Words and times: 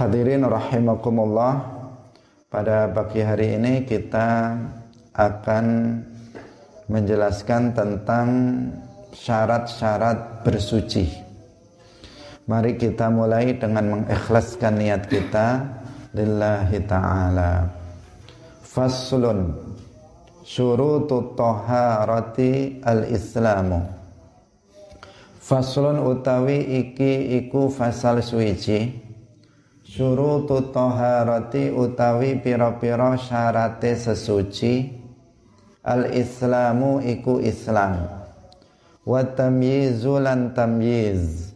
Hadirin 0.00 0.48
rahimakumullah 0.48 1.60
Pada 2.48 2.88
pagi 2.88 3.20
hari 3.20 3.60
ini 3.60 3.84
kita 3.84 4.56
akan 5.12 5.66
menjelaskan 6.88 7.76
tentang 7.76 8.28
syarat-syarat 9.12 10.40
bersuci. 10.40 11.04
Mari 12.48 12.80
kita 12.80 13.12
mulai 13.12 13.60
dengan 13.60 14.00
mengikhlaskan 14.00 14.80
niat 14.80 15.04
kita 15.04 15.68
Lillahi 16.16 16.80
ta'ala. 16.88 17.68
Faslun 18.64 19.52
Syurutu 20.48 21.36
toharati 21.36 22.80
al-islamu. 22.80 23.84
Faslun 25.44 26.00
utawi 26.08 26.88
iki 26.88 27.36
iku 27.44 27.68
fasal 27.68 28.24
suici 28.24 29.09
Syurutu 29.90 30.70
toharati 30.70 31.74
utawi 31.74 32.38
piro-piro 32.38 33.18
syarate 33.18 33.98
sesuci. 33.98 34.86
Al-islamu 35.82 37.02
iku 37.02 37.42
islam. 37.42 38.06
Wa 39.02 39.26
tamyizu 39.26 40.22
lan 40.22 40.54
tamyiz. 40.54 41.50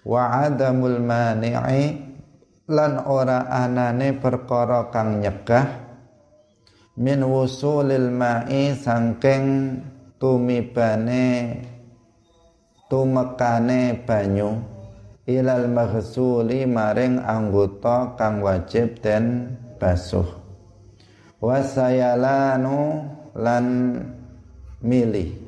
Wa 0.00 0.48
adamul 0.48 0.96
mani'i 0.96 2.00
Lan 2.64 3.04
ora 3.04 3.52
anane 3.52 4.16
perkara 4.16 4.88
kang 4.88 5.20
nyegah. 5.20 5.84
Min 6.96 7.20
wusulil 7.20 8.08
ma'i 8.08 8.72
sangking 8.72 9.76
tumibane 10.16 11.60
tumekane 12.88 14.00
banyu 14.08 14.73
ilal 15.24 15.72
maghsuli 15.72 16.68
maring 16.68 17.16
anggota 17.16 18.12
kang 18.20 18.44
wajib 18.44 19.00
den 19.00 19.56
basuh. 19.80 20.28
Wasayalanu 21.40 23.08
lan 23.36 23.66
milih. 24.84 25.44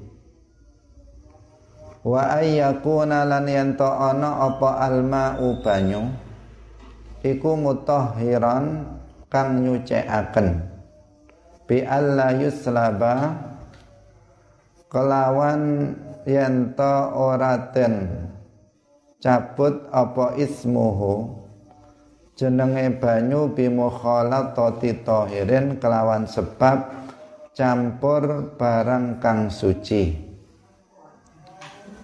Wa 2.06 2.38
ayyakuna 2.40 3.26
lan 3.26 3.44
yanto 3.48 3.88
ana 3.88 4.46
apa 4.48 4.78
alma'u 4.86 5.58
banyu 5.60 6.06
iku 7.24 7.58
mutahhiran 7.58 8.86
kang 9.26 9.60
nyucikaken. 9.60 10.62
Bi 11.66 11.82
alla 11.82 12.30
yuslaba 12.30 13.34
kelawan 14.86 15.92
yento 16.22 16.94
ora 17.10 17.74
den 17.74 18.25
cabut 19.20 19.88
apa 19.92 20.36
ismuhu? 20.36 21.44
Jenenge 22.36 23.00
banyu 23.00 23.48
bimukhalatati 23.56 25.00
tahirin 25.00 25.80
kelawan 25.80 26.28
sebab 26.28 26.92
campur 27.56 28.52
barang 28.60 29.16
kang 29.24 29.48
suci. 29.48 30.12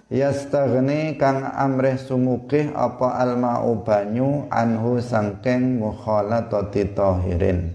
Yastaghni 0.09 1.21
kang 1.21 1.41
amrih 1.53 2.01
sumukih 2.01 2.73
apa 2.73 3.17
alma'u 3.21 3.85
banyu 3.85 4.49
anhu 4.49 4.97
sangking 4.97 5.77
mukhalatati 5.77 6.97
tahirin. 6.97 7.73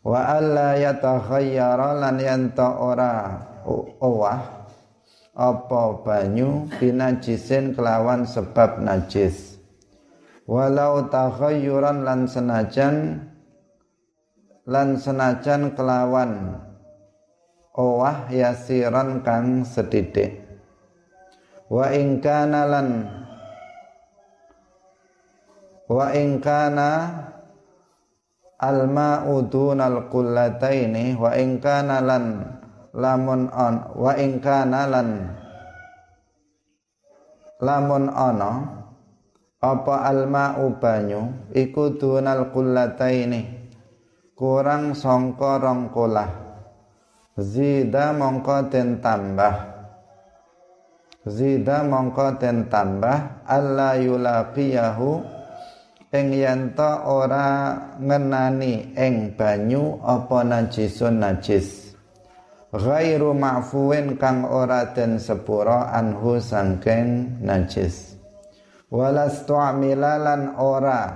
Wa 0.00 0.40
alla 0.40 0.80
yatakhayyara 0.80 2.00
lan 2.00 2.16
yanta 2.16 2.80
ora 2.80 3.44
owah 4.00 4.61
apa 5.32 6.04
banyu? 6.04 6.68
Binajisin 6.76 7.72
kelawan 7.72 8.28
sebab 8.28 8.84
najis. 8.84 9.56
Walau 10.44 11.08
takhayyuran 11.08 12.04
lan 12.04 12.28
senajan 12.28 13.26
lan 14.68 15.00
senajan 15.00 15.72
kelawan. 15.72 16.60
Owah 17.72 18.28
yasiran 18.28 19.24
kang 19.24 19.64
sedidik. 19.64 20.44
Wa 21.72 21.88
ingkana 21.88 22.68
lan 22.68 22.88
wa 25.88 26.12
ingkana 26.12 26.90
alma 28.60 29.24
udunal 29.24 30.12
kullataini 30.12 31.16
wa 31.16 31.32
ingkana 31.32 32.04
lan 32.04 32.24
lamun 32.92 33.48
on 33.52 33.74
wa 33.96 34.12
ing 34.20 34.40
kana 34.40 34.88
lan 34.88 35.08
lamun 37.60 38.12
ana 38.12 38.52
apa 39.62 39.94
alma 40.08 40.56
banyu 40.76 41.52
iku 41.56 41.96
dunal 41.96 42.52
kullataini 42.52 43.62
kurang 44.36 44.96
sangka 44.96 45.62
rong 45.62 45.92
zida 47.38 48.12
mongko 48.12 48.68
den 48.68 49.00
tambah. 49.00 49.72
Zida 51.22 51.86
mongko 51.86 52.36
den 52.42 52.66
tambah 52.66 53.46
alla 53.46 53.94
yulaqiyahu 53.96 55.22
ing 56.12 56.26
yanta 56.34 57.06
ora 57.06 57.78
ngenani 58.02 58.92
ing 58.98 59.32
banyu 59.38 60.02
apa 60.02 60.42
najisun 60.44 61.22
najis 61.22 61.91
ghairu 62.72 63.36
ma'fuwin 63.36 64.16
kang 64.16 64.48
ora 64.48 64.96
den 64.96 65.20
sepura 65.20 65.92
anhu 65.92 66.40
sangking 66.40 67.44
najis. 67.44 68.16
Walastu 68.88 69.56
amilalan 69.56 70.56
ora 70.56 71.12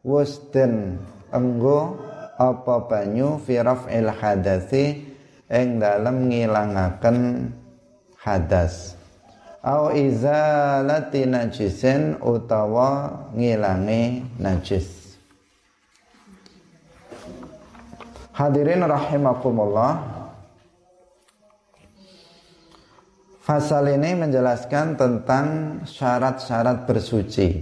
wusden 0.00 0.96
enggo 1.28 2.00
apa 2.40 2.88
banyu 2.88 3.36
fi 3.40 3.60
raf'il 3.60 4.08
hadasi 4.08 5.04
ing 5.52 5.76
dalem 5.76 6.32
ngilangaken 6.32 7.52
hadas. 8.20 8.96
Au 9.64 9.92
izalati 9.92 11.24
najisin 11.24 12.20
utawa 12.20 13.12
ngilangi 13.32 14.24
najis. 14.36 15.16
Hadirin 18.36 18.84
rahimakumullah 18.84 20.13
Fasal 23.44 23.92
ini 23.92 24.16
menjelaskan 24.16 24.96
tentang 24.96 25.46
syarat-syarat 25.84 26.88
bersuci. 26.88 27.60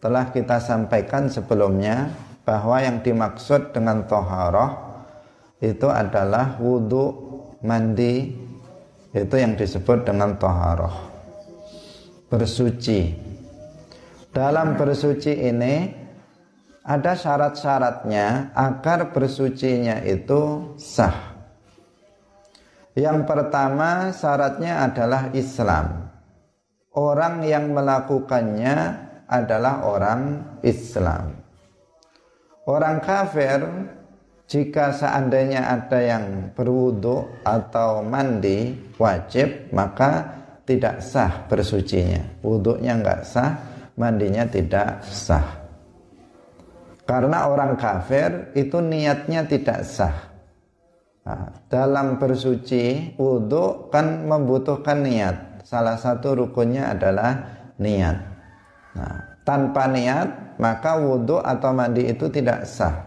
Telah 0.00 0.32
kita 0.32 0.56
sampaikan 0.56 1.28
sebelumnya 1.28 2.08
bahwa 2.48 2.80
yang 2.80 3.04
dimaksud 3.04 3.76
dengan 3.76 4.08
toharoh 4.08 4.72
itu 5.60 5.84
adalah 5.84 6.56
wudhu, 6.56 7.12
mandi, 7.60 8.32
itu 9.12 9.34
yang 9.36 9.52
disebut 9.52 10.08
dengan 10.08 10.40
toharoh. 10.40 10.96
Bersuci. 12.32 13.12
Dalam 14.32 14.80
bersuci 14.80 15.44
ini 15.44 15.92
ada 16.88 17.12
syarat-syaratnya 17.12 18.56
agar 18.56 19.12
bersucinya 19.12 20.00
itu 20.08 20.72
sah. 20.80 21.27
Yang 22.98 23.30
pertama 23.30 24.10
syaratnya 24.10 24.82
adalah 24.90 25.30
Islam. 25.30 26.10
Orang 26.98 27.46
yang 27.46 27.70
melakukannya 27.70 28.74
adalah 29.30 29.86
orang 29.86 30.42
Islam. 30.66 31.30
Orang 32.66 32.98
kafir 32.98 33.62
jika 34.50 34.90
seandainya 34.90 35.78
ada 35.78 36.00
yang 36.02 36.50
berwudu 36.58 37.46
atau 37.46 38.02
mandi 38.02 38.74
wajib 38.98 39.70
maka 39.70 40.34
tidak 40.66 40.98
sah 40.98 41.46
bersucinya. 41.46 42.42
Wudhunya 42.42 42.98
enggak 42.98 43.22
sah, 43.22 43.62
mandinya 43.94 44.42
tidak 44.50 45.06
sah. 45.06 45.46
Karena 47.06 47.46
orang 47.46 47.78
kafir 47.78 48.50
itu 48.58 48.82
niatnya 48.82 49.46
tidak 49.46 49.86
sah 49.86 50.27
dalam 51.68 52.16
bersuci 52.16 53.14
wudhu 53.20 53.92
kan 53.92 54.24
membutuhkan 54.24 55.04
niat. 55.04 55.36
Salah 55.68 56.00
satu 56.00 56.32
rukunnya 56.44 56.92
adalah 56.92 57.60
niat. 57.76 58.16
Nah, 58.96 59.16
tanpa 59.44 59.84
niat 59.88 60.58
maka 60.58 60.96
wudhu 60.96 61.40
atau 61.44 61.70
mandi 61.76 62.08
itu 62.08 62.26
tidak 62.32 62.64
sah. 62.64 63.04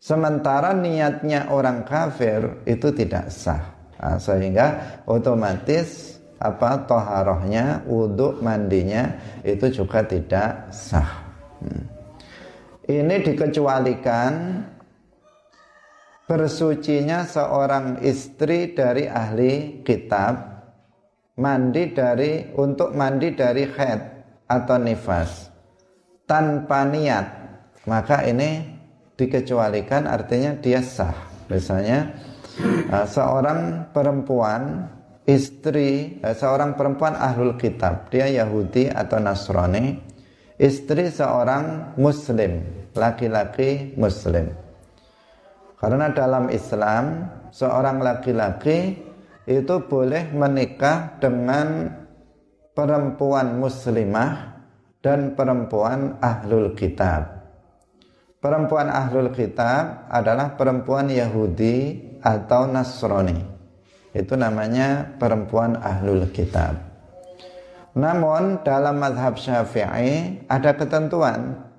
Sementara 0.00 0.72
niatnya 0.72 1.52
orang 1.52 1.84
kafir 1.84 2.64
itu 2.64 2.88
tidak 2.90 3.28
sah. 3.28 3.78
Nah, 4.00 4.16
sehingga 4.16 4.66
otomatis 5.04 6.16
apa 6.40 6.88
toharohnya, 6.88 7.84
wudhu 7.84 8.40
mandinya 8.40 9.12
itu 9.44 9.68
juga 9.68 10.00
tidak 10.00 10.72
sah. 10.72 11.28
Hmm. 11.60 11.84
Ini 12.88 13.20
dikecualikan 13.22 14.32
bersucinya 16.30 17.26
seorang 17.26 18.06
istri 18.06 18.70
dari 18.70 19.10
ahli 19.10 19.82
kitab 19.82 20.62
mandi 21.42 21.90
dari 21.90 22.54
untuk 22.54 22.94
mandi 22.94 23.34
dari 23.34 23.66
head 23.66 24.00
atau 24.46 24.78
nifas 24.78 25.50
tanpa 26.30 26.86
niat 26.86 27.26
maka 27.90 28.22
ini 28.22 28.78
dikecualikan 29.20 30.08
artinya 30.08 30.56
dia 30.56 30.80
sah. 30.80 31.12
Misalnya 31.52 32.14
uh, 32.88 33.04
seorang 33.04 33.92
perempuan 33.92 34.88
istri 35.28 36.20
uh, 36.24 36.32
seorang 36.32 36.78
perempuan 36.78 37.16
ahlul 37.16 37.60
kitab, 37.60 38.08
dia 38.08 38.30
Yahudi 38.30 38.88
atau 38.88 39.20
Nasrani, 39.20 40.00
istri 40.56 41.12
seorang 41.12 41.96
muslim, 42.00 42.64
laki-laki 42.96 43.92
muslim. 44.00 44.69
Karena 45.80 46.12
dalam 46.12 46.52
Islam 46.52 47.24
seorang 47.48 48.04
laki-laki 48.04 49.00
itu 49.48 49.74
boleh 49.88 50.28
menikah 50.30 51.16
dengan 51.16 51.88
perempuan 52.76 53.56
muslimah 53.56 54.60
dan 55.00 55.32
perempuan 55.32 56.20
ahlul 56.20 56.76
kitab. 56.76 57.40
Perempuan 58.40 58.88
ahlul 58.92 59.32
kitab 59.32 60.08
adalah 60.08 60.56
perempuan 60.56 61.08
Yahudi 61.08 61.96
atau 62.20 62.68
Nasrani. 62.68 63.40
Itu 64.12 64.36
namanya 64.36 65.16
perempuan 65.16 65.80
ahlul 65.80 66.28
kitab. 66.32 66.76
Namun 67.96 68.62
dalam 68.62 68.96
madhab 69.02 69.36
syafi'i 69.36 70.44
ada 70.46 70.76
ketentuan. 70.76 71.69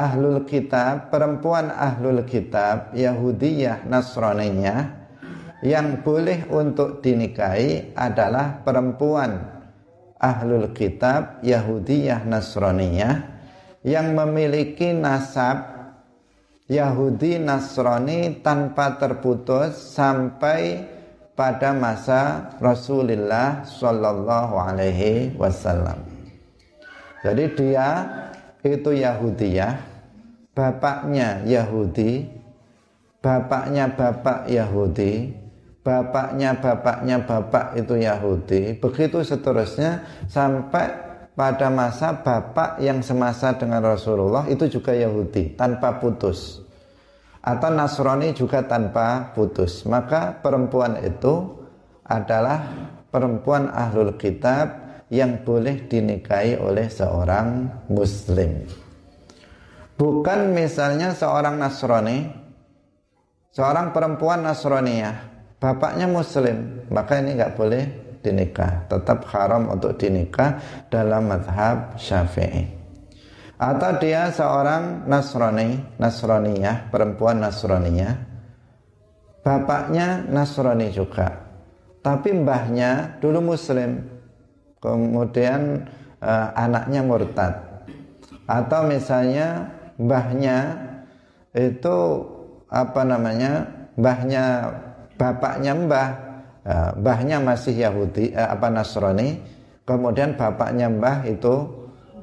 Ahlul 0.00 0.48
kitab, 0.48 1.12
perempuan 1.12 1.68
ahlul 1.68 2.24
kitab, 2.24 2.96
Yahudiyah, 2.96 3.84
Nasraniyah, 3.84 4.96
yang 5.60 6.00
boleh 6.00 6.48
untuk 6.48 7.04
dinikahi 7.04 7.92
adalah 7.92 8.64
perempuan 8.64 9.44
ahlul 10.16 10.72
kitab, 10.72 11.44
Yahudiyah, 11.44 12.24
Nasraniyah, 12.24 13.14
yang 13.84 14.16
memiliki 14.16 14.96
nasab 14.96 15.68
Yahudi 16.70 17.36
Nasrani 17.42 18.40
tanpa 18.40 18.96
terputus 18.96 19.74
sampai 19.90 20.86
pada 21.34 21.74
masa 21.74 22.54
Rasulullah 22.62 23.66
Shallallahu 23.66 24.54
Alaihi 24.54 25.34
Wasallam. 25.34 25.98
Jadi 27.20 27.44
dia 27.58 27.88
itu 28.62 28.92
Yahudiyah, 28.92 29.89
bapaknya 30.54 31.46
Yahudi, 31.46 32.26
bapaknya 33.22 33.92
bapak 33.94 34.50
Yahudi, 34.50 35.32
bapaknya 35.80 36.58
bapaknya 36.58 37.16
bapak 37.22 37.78
itu 37.78 37.94
Yahudi, 37.96 38.76
begitu 38.76 39.22
seterusnya 39.24 40.04
sampai 40.28 41.10
pada 41.32 41.72
masa 41.72 42.20
bapak 42.20 42.82
yang 42.84 43.00
semasa 43.00 43.56
dengan 43.56 43.80
Rasulullah 43.80 44.44
itu 44.50 44.68
juga 44.68 44.92
Yahudi 44.92 45.56
tanpa 45.56 45.96
putus. 45.96 46.60
Atau 47.40 47.72
Nasrani 47.72 48.36
juga 48.36 48.60
tanpa 48.68 49.32
putus. 49.32 49.88
Maka 49.88 50.36
perempuan 50.44 51.00
itu 51.00 51.56
adalah 52.04 52.68
perempuan 53.08 53.72
ahlul 53.72 54.20
kitab 54.20 54.76
yang 55.08 55.40
boleh 55.40 55.88
dinikahi 55.88 56.60
oleh 56.60 56.92
seorang 56.92 57.72
muslim 57.88 58.68
bukan 60.00 60.56
misalnya 60.56 61.12
seorang 61.12 61.60
Nasrani 61.60 62.32
seorang 63.52 63.92
perempuan 63.92 64.40
Nasraniyah 64.40 65.28
bapaknya 65.60 66.08
muslim 66.08 66.88
maka 66.88 67.20
ini 67.20 67.36
nggak 67.36 67.54
boleh 67.60 67.84
dinikah. 68.20 68.88
Tetap 68.88 69.24
haram 69.32 69.72
untuk 69.72 69.96
dinikah 69.96 70.60
dalam 70.92 71.28
madhab 71.28 71.96
syafi'i. 71.96 72.68
Atau 73.60 74.00
dia 74.00 74.32
seorang 74.32 75.04
Nasrani 75.04 76.00
Nasraniyah 76.00 76.88
perempuan 76.88 77.44
Nasraniyah 77.44 78.16
bapaknya 79.44 80.24
Nasrani 80.28 80.88
juga. 80.88 81.48
Tapi 82.00 82.32
mbahnya 82.32 83.20
dulu 83.20 83.52
muslim 83.52 84.00
kemudian 84.80 85.84
uh, 86.24 86.48
anaknya 86.56 87.04
murtad. 87.04 87.84
Atau 88.48 88.88
misalnya 88.88 89.76
mbahnya 90.00 90.80
itu 91.52 92.24
apa 92.72 93.04
namanya 93.04 93.68
mbahnya 94.00 94.44
bapaknya 95.20 95.72
mbah. 95.76 96.08
Eh, 96.60 96.90
mbahnya 97.00 97.40
masih 97.40 97.76
Yahudi 97.76 98.32
eh, 98.32 98.48
apa 98.48 98.72
Nasrani. 98.72 99.36
Kemudian 99.84 100.40
bapaknya 100.40 100.88
mbah 100.88 101.28
itu 101.28 101.68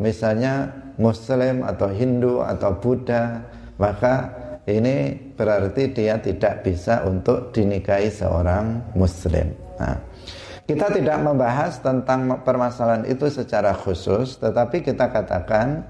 misalnya 0.02 0.74
Muslim 0.98 1.62
atau 1.62 1.94
Hindu 1.94 2.42
atau 2.42 2.74
Buddha. 2.82 3.46
Maka 3.78 4.34
ini 4.66 5.14
berarti 5.38 5.94
dia 5.94 6.18
tidak 6.18 6.66
bisa 6.66 7.06
untuk 7.06 7.54
dinikahi 7.54 8.10
seorang 8.10 8.94
Muslim. 8.98 9.54
Nah, 9.78 10.02
kita 10.66 10.90
tidak 10.92 11.22
membahas 11.22 11.80
tentang 11.80 12.42
permasalahan 12.42 13.06
itu 13.08 13.30
secara 13.32 13.72
khusus 13.72 14.36
tetapi 14.42 14.84
kita 14.84 15.08
katakan 15.08 15.86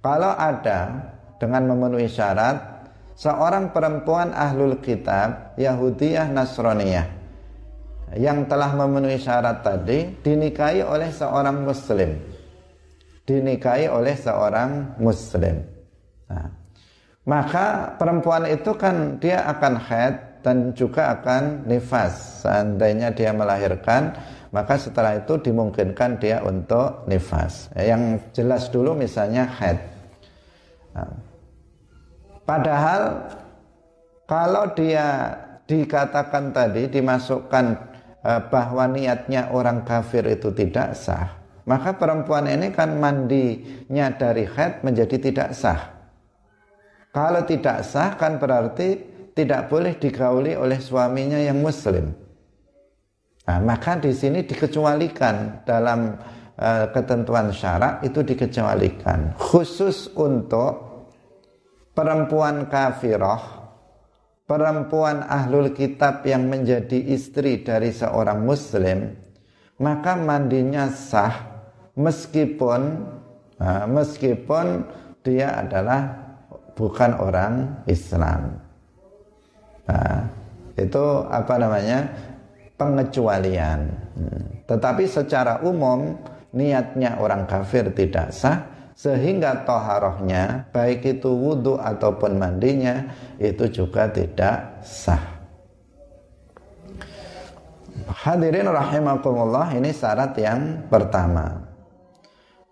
kalau 0.00 0.32
ada 0.32 1.11
dengan 1.42 1.74
memenuhi 1.74 2.06
syarat 2.06 2.86
seorang 3.18 3.74
perempuan 3.74 4.30
ahlul 4.30 4.78
kitab 4.78 5.58
Yahudiyah 5.58 6.30
Nasraniyah 6.30 7.06
yang 8.14 8.46
telah 8.46 8.70
memenuhi 8.78 9.18
syarat 9.18 9.66
tadi 9.66 10.22
dinikahi 10.22 10.86
oleh 10.86 11.10
seorang 11.10 11.66
muslim. 11.66 12.14
Dinikahi 13.26 13.90
oleh 13.90 14.14
seorang 14.14 15.02
muslim. 15.02 15.66
Nah, 16.30 16.46
maka 17.26 17.98
perempuan 17.98 18.46
itu 18.46 18.78
kan 18.78 19.18
dia 19.18 19.42
akan 19.50 19.74
haid 19.82 20.14
dan 20.46 20.70
juga 20.76 21.18
akan 21.18 21.66
nifas. 21.66 22.44
Seandainya 22.46 23.10
dia 23.10 23.34
melahirkan 23.34 24.14
maka 24.52 24.76
setelah 24.76 25.16
itu 25.16 25.40
dimungkinkan 25.40 26.20
dia 26.20 26.44
untuk 26.44 27.08
nifas. 27.08 27.72
Yang 27.72 28.20
jelas 28.36 28.68
dulu 28.68 28.92
misalnya 28.92 29.48
haid. 29.48 29.80
Nah, 30.92 31.31
padahal 32.44 33.32
kalau 34.26 34.70
dia 34.74 35.34
dikatakan 35.66 36.52
tadi 36.52 36.90
dimasukkan 36.90 37.92
Eh, 38.22 38.42
bahwa 38.54 38.86
niatnya 38.86 39.50
orang 39.50 39.82
kafir 39.82 40.22
itu 40.30 40.54
tidak 40.54 40.94
sah, 40.94 41.42
maka 41.66 41.98
perempuan 41.98 42.46
ini 42.46 42.70
kan 42.70 42.94
mandinya 42.94 44.14
dari 44.14 44.46
haid 44.46 44.86
menjadi 44.86 45.18
tidak 45.18 45.50
sah. 45.58 45.90
Kalau 47.10 47.42
tidak 47.42 47.82
sah 47.82 48.14
kan 48.14 48.38
berarti 48.38 48.94
tidak 49.34 49.66
boleh 49.66 49.98
digauli 49.98 50.54
oleh 50.54 50.78
suaminya 50.78 51.42
yang 51.42 51.58
muslim. 51.58 52.14
Nah, 53.42 53.58
maka 53.58 53.98
di 53.98 54.14
sini 54.14 54.46
dikecualikan 54.46 55.66
dalam 55.66 56.14
uh, 56.62 56.86
ketentuan 56.94 57.50
syarak 57.50 58.06
itu 58.06 58.22
dikecualikan 58.22 59.34
khusus 59.34 60.14
untuk 60.14 60.91
perempuan 61.92 62.68
kafirah 62.68 63.40
perempuan 64.44 65.24
ahlul 65.24 65.72
kitab 65.72 66.26
yang 66.28 66.48
menjadi 66.48 66.98
istri 67.12 67.64
dari 67.64 67.92
seorang 67.92 68.42
muslim 68.44 69.12
maka 69.80 70.14
mandinya 70.16 70.88
sah 70.92 71.52
meskipun 71.96 73.02
meskipun 73.88 74.66
dia 75.22 75.54
adalah 75.54 76.18
bukan 76.74 77.14
orang 77.14 77.84
Islam. 77.86 78.58
Nah, 79.86 80.26
itu 80.74 81.04
apa 81.30 81.54
namanya? 81.58 81.98
Pengecualian. 82.74 83.80
Hmm. 84.12 84.44
tetapi 84.68 85.08
secara 85.08 85.64
umum 85.64 86.20
niatnya 86.52 87.16
orang 87.16 87.48
kafir 87.48 87.88
tidak 87.96 88.28
sah 88.28 88.60
sehingga 88.92 89.64
toharohnya 89.64 90.68
baik 90.70 91.18
itu 91.18 91.32
wudhu 91.32 91.80
ataupun 91.80 92.36
mandinya 92.36 93.08
itu 93.40 93.68
juga 93.68 94.08
tidak 94.12 94.84
sah. 94.84 95.20
Hadirin 98.02 98.68
rahimakumullah 98.68 99.72
ini 99.76 99.94
syarat 99.94 100.36
yang 100.36 100.86
pertama. 100.88 101.68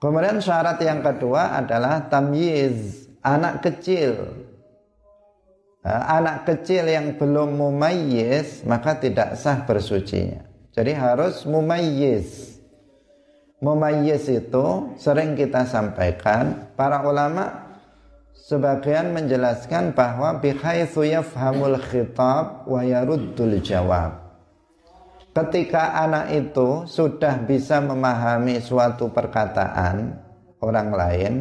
Kemudian 0.01 0.41
syarat 0.41 0.81
yang 0.81 1.05
kedua 1.05 1.61
adalah 1.61 2.09
tamyiz 2.09 3.09
anak 3.21 3.61
kecil. 3.65 4.33
Anak 5.85 6.45
kecil 6.45 6.89
yang 6.89 7.17
belum 7.17 7.57
mumayyiz 7.57 8.65
maka 8.69 8.97
tidak 9.01 9.37
sah 9.37 9.65
bersucinya. 9.65 10.45
Jadi 10.73 10.93
harus 10.93 11.45
mumayyiz 11.49 12.50
Mumayyiz 13.61 14.25
itu 14.33 14.97
sering 14.97 15.37
kita 15.37 15.69
sampaikan 15.69 16.73
para 16.81 17.05
ulama 17.05 17.69
sebagian 18.33 19.13
menjelaskan 19.13 19.93
bahwa 19.93 20.41
bihaitsu 20.41 21.05
yafhamul 21.05 21.77
khitab 21.77 22.65
wa 22.65 22.81
yaruddul 22.81 23.61
jawab. 23.61 24.17
Ketika 25.37 25.93
anak 25.93 26.33
itu 26.33 26.89
sudah 26.89 27.37
bisa 27.45 27.85
memahami 27.85 28.65
suatu 28.65 29.13
perkataan 29.13 30.17
orang 30.65 30.89
lain 30.91 31.35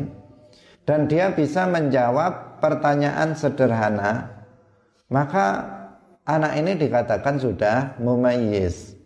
dan 0.84 1.08
dia 1.08 1.32
bisa 1.32 1.72
menjawab 1.72 2.60
pertanyaan 2.60 3.32
sederhana, 3.32 4.44
maka 5.08 5.72
anak 6.28 6.52
ini 6.60 6.76
dikatakan 6.76 7.40
sudah 7.40 7.96
mumayyiz. 7.96 8.99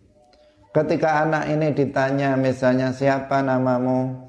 Ketika 0.74 1.22
anak 1.22 1.54
ini 1.54 1.70
ditanya 1.70 2.34
misalnya 2.34 2.90
siapa 2.90 3.38
namamu, 3.46 4.26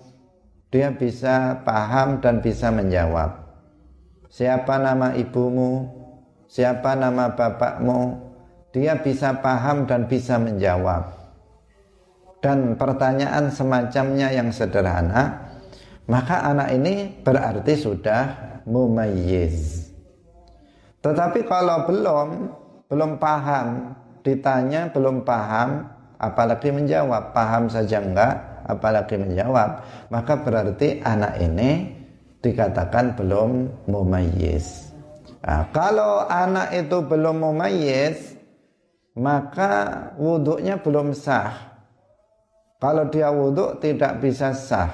dia 0.69 0.93
bisa 0.93 1.65
paham 1.65 2.21
dan 2.21 2.37
bisa 2.37 2.69
menjawab. 2.69 3.33
Siapa 4.29 4.77
nama 4.77 5.17
ibumu? 5.17 5.89
Siapa 6.45 6.93
nama 6.93 7.33
bapakmu? 7.33 8.29
Dia 8.69 8.93
bisa 9.01 9.41
paham 9.41 9.89
dan 9.89 10.05
bisa 10.05 10.37
menjawab. 10.37 11.17
Dan 12.45 12.77
pertanyaan 12.77 13.49
semacamnya 13.49 14.29
yang 14.29 14.53
sederhana, 14.53 15.49
maka 16.05 16.45
anak 16.45 16.77
ini 16.77 17.25
berarti 17.25 17.73
sudah 17.73 18.23
mumayyiz. 18.69 19.89
Tetapi 21.01 21.41
kalau 21.49 21.89
belum, 21.89 22.29
belum 22.85 23.17
paham, 23.17 23.97
ditanya 24.21 24.93
belum 24.93 25.25
paham, 25.25 25.94
apalagi 26.19 26.73
menjawab, 26.73 27.31
paham 27.31 27.69
saja 27.69 28.01
enggak, 28.01 28.65
apalagi 28.65 29.15
menjawab, 29.15 29.83
maka 30.09 30.33
berarti 30.41 30.99
anak 31.05 31.37
ini 31.39 31.93
dikatakan 32.41 33.13
belum 33.15 33.69
mumayyiz. 33.89 34.91
Nah, 35.45 35.69
kalau 35.69 36.25
anak 36.25 36.73
itu 36.73 36.97
belum 37.05 37.45
mumayyiz, 37.45 38.33
maka 39.15 40.11
wuduknya 40.17 40.81
belum 40.81 41.13
sah. 41.13 41.77
Kalau 42.81 43.07
dia 43.07 43.31
wuduk 43.31 43.79
tidak 43.79 44.19
bisa 44.19 44.51
sah. 44.51 44.91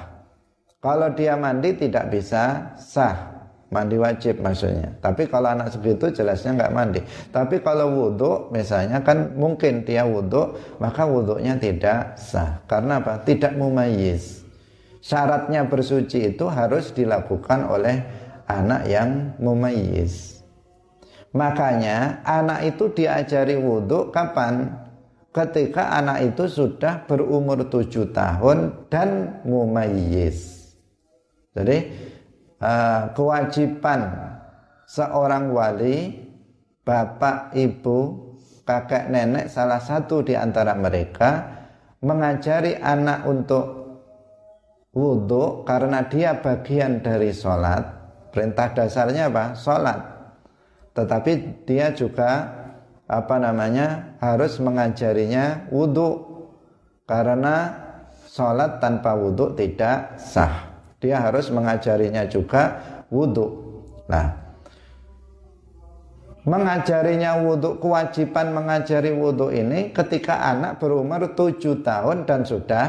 Kalau 0.78 1.10
dia 1.14 1.38
mandi 1.38 1.74
tidak 1.78 2.10
bisa 2.10 2.74
sah 2.78 3.31
mandi 3.72 3.96
wajib 3.96 4.44
maksudnya. 4.44 4.92
Tapi 5.00 5.26
kalau 5.26 5.48
anak 5.48 5.72
segitu 5.72 6.12
jelasnya 6.12 6.52
nggak 6.52 6.72
mandi. 6.76 7.00
Tapi 7.32 7.64
kalau 7.64 7.88
wudhu 7.88 8.52
misalnya 8.52 9.00
kan 9.00 9.32
mungkin 9.32 9.88
dia 9.88 10.04
wudhu 10.04 10.54
maka 10.76 11.08
wudhunya 11.08 11.56
tidak 11.56 12.20
sah. 12.20 12.60
Karena 12.68 13.00
apa? 13.00 13.24
Tidak 13.24 13.56
mumayyiz. 13.56 14.44
Syaratnya 15.02 15.66
bersuci 15.66 16.36
itu 16.36 16.46
harus 16.46 16.92
dilakukan 16.92 17.66
oleh 17.66 18.04
anak 18.46 18.86
yang 18.86 19.34
mumayyiz. 19.40 20.44
Makanya 21.32 22.20
anak 22.28 22.76
itu 22.76 22.92
diajari 22.92 23.56
wudhu 23.56 24.12
kapan? 24.12 24.84
Ketika 25.32 25.96
anak 25.96 26.28
itu 26.28 26.44
sudah 26.44 27.08
berumur 27.08 27.64
tujuh 27.64 28.12
tahun 28.12 28.84
dan 28.92 29.40
mumayyiz. 29.48 30.68
Jadi 31.56 31.88
uh, 32.62 33.10
kewajiban 33.12 34.00
seorang 34.86 35.50
wali, 35.50 36.14
bapak, 36.86 37.50
ibu, 37.58 37.98
kakek, 38.62 39.10
nenek 39.10 39.50
salah 39.50 39.82
satu 39.82 40.22
di 40.22 40.38
antara 40.38 40.72
mereka 40.78 41.60
mengajari 42.02 42.78
anak 42.78 43.26
untuk 43.26 43.66
wudhu 44.94 45.66
karena 45.66 46.06
dia 46.06 46.38
bagian 46.38 47.02
dari 47.02 47.34
sholat. 47.34 48.00
Perintah 48.32 48.72
dasarnya 48.72 49.28
apa? 49.28 49.52
Sholat. 49.52 50.00
Tetapi 50.96 51.64
dia 51.68 51.92
juga 51.92 52.48
apa 53.04 53.36
namanya 53.36 54.16
harus 54.24 54.56
mengajarinya 54.56 55.68
wudhu 55.68 56.32
karena 57.04 57.76
sholat 58.32 58.80
tanpa 58.80 59.12
wudhu 59.12 59.52
tidak 59.52 60.16
sah 60.16 60.71
dia 61.02 61.18
harus 61.18 61.50
mengajarinya 61.50 62.22
juga 62.30 62.78
wudhu. 63.10 63.50
Nah, 64.06 64.30
mengajarinya 66.46 67.42
wudhu, 67.42 67.82
kewajiban 67.82 68.54
mengajari 68.54 69.10
wudhu 69.10 69.50
ini 69.50 69.90
ketika 69.90 70.46
anak 70.54 70.78
berumur 70.78 71.34
tujuh 71.34 71.82
tahun 71.82 72.22
dan 72.22 72.46
sudah 72.46 72.86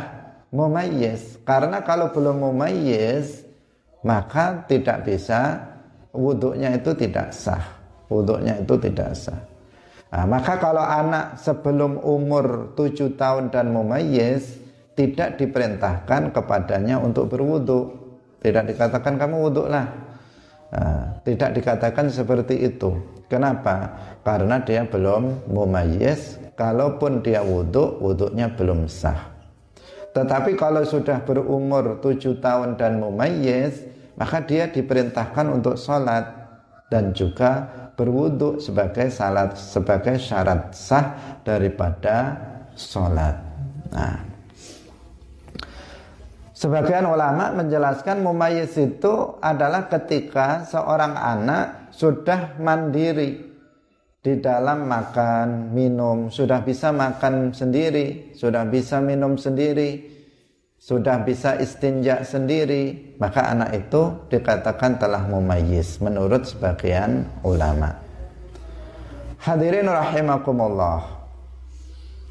mumayyiz. 0.53 1.41
Karena 1.41 1.81
kalau 1.81 2.13
belum 2.13 2.45
mumayyiz, 2.45 3.41
maka 4.05 4.61
tidak 4.69 5.09
bisa 5.09 5.57
wudhunya 6.13 6.77
itu 6.77 6.93
tidak 6.93 7.33
sah. 7.33 7.65
Wudhunya 8.13 8.61
itu 8.61 8.77
tidak 8.77 9.17
sah. 9.17 9.41
Nah, 10.13 10.29
maka 10.29 10.61
kalau 10.61 10.85
anak 10.85 11.41
sebelum 11.41 11.97
umur 11.97 12.77
tujuh 12.77 13.17
tahun 13.17 13.49
dan 13.49 13.73
mumayyiz 13.73 14.61
tidak 14.93 15.41
diperintahkan 15.41 16.29
kepadanya 16.29 17.01
untuk 17.01 17.33
berwudhu 17.33 18.02
tidak 18.43 18.75
dikatakan 18.75 19.15
kamu 19.15 19.35
wudhu 19.47 19.71
lah. 19.71 19.87
Nah, 20.73 21.23
tidak 21.23 21.55
dikatakan 21.55 22.11
seperti 22.11 22.67
itu. 22.67 22.91
Kenapa? 23.31 23.95
Karena 24.21 24.59
dia 24.59 24.83
belum 24.83 25.47
mumayyiz. 25.47 26.43
Kalaupun 26.53 27.23
dia 27.23 27.41
wudhu, 27.41 28.03
wudhunya 28.03 28.51
belum 28.53 28.85
sah. 28.91 29.31
Tetapi 30.13 30.53
kalau 30.53 30.85
sudah 30.85 31.25
berumur 31.25 31.97
tujuh 32.03 32.37
tahun 32.43 32.77
dan 32.77 33.01
mumayyiz, 33.01 33.81
maka 34.19 34.43
dia 34.45 34.69
diperintahkan 34.69 35.49
untuk 35.49 35.73
sholat 35.79 36.29
dan 36.93 37.15
juga 37.17 37.65
berwudhu 37.97 38.61
sebagai 38.61 39.09
salat 39.09 39.57
sebagai 39.57 40.21
syarat 40.21 40.69
sah 40.73 41.37
daripada 41.41 42.37
sholat. 42.77 43.41
Nah, 43.89 44.32
Sebagian 46.63 47.03
ulama 47.03 47.51
menjelaskan 47.51 48.23
mumayyiz 48.23 48.79
itu 48.79 49.35
adalah 49.43 49.91
ketika 49.91 50.63
seorang 50.63 51.11
anak 51.11 51.91
sudah 51.91 52.55
mandiri 52.55 53.51
di 54.23 54.39
dalam 54.39 54.87
makan, 54.87 55.75
minum, 55.75 56.31
sudah 56.31 56.63
bisa 56.63 56.95
makan 56.95 57.51
sendiri, 57.51 58.31
sudah 58.31 58.63
bisa 58.63 59.03
minum 59.03 59.35
sendiri, 59.35 60.07
sudah 60.79 61.27
bisa 61.27 61.59
istinja 61.59 62.23
sendiri, 62.23 63.11
maka 63.19 63.43
anak 63.43 63.83
itu 63.83 64.23
dikatakan 64.31 64.95
telah 64.95 65.27
mumayyiz 65.27 65.99
menurut 65.99 66.47
sebagian 66.47 67.27
ulama. 67.43 67.91
Hadirin 69.43 69.91
rahimakumullah. 69.91 71.27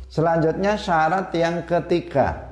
Selanjutnya 0.09 0.81
syarat 0.81 1.29
yang 1.37 1.69
ketiga 1.69 2.52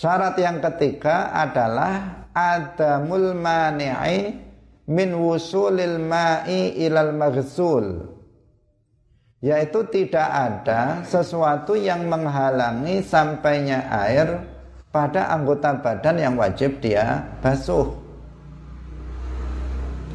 Syarat 0.00 0.40
yang 0.40 0.64
ketiga 0.64 1.28
adalah 1.28 2.24
adamul 2.32 3.36
mani'i 3.36 4.32
min 4.88 5.12
wusulil 5.12 6.00
ma'i 6.00 6.72
ilal 6.88 7.12
maghsul 7.12 8.08
yaitu 9.44 9.84
tidak 9.92 10.24
ada 10.24 11.04
sesuatu 11.04 11.76
yang 11.76 12.08
menghalangi 12.08 13.04
sampainya 13.04 13.92
air 13.92 14.40
pada 14.88 15.36
anggota 15.36 15.76
badan 15.76 16.16
yang 16.16 16.34
wajib 16.40 16.80
dia 16.80 17.20
basuh. 17.44 17.92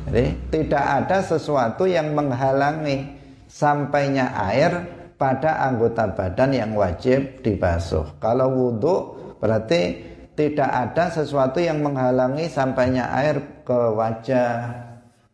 Jadi 0.09 0.49
tidak 0.49 0.85
ada 1.05 1.21
sesuatu 1.21 1.85
yang 1.85 2.09
menghalangi 2.17 3.05
sampainya 3.45 4.33
air 4.49 4.81
pada 5.13 5.61
anggota 5.61 6.09
badan 6.09 6.57
yang 6.57 6.71
wajib 6.73 7.45
dibasuh. 7.45 8.17
Kalau 8.17 8.49
wudhu 8.49 9.14
Berarti 9.45 10.01
tidak 10.33 10.65
ada 10.65 11.13
sesuatu 11.13 11.61
yang 11.61 11.85
menghalangi 11.85 12.49
sampainya 12.49 13.13
air 13.13 13.61
ke 13.61 13.77
wajah, 13.93 14.73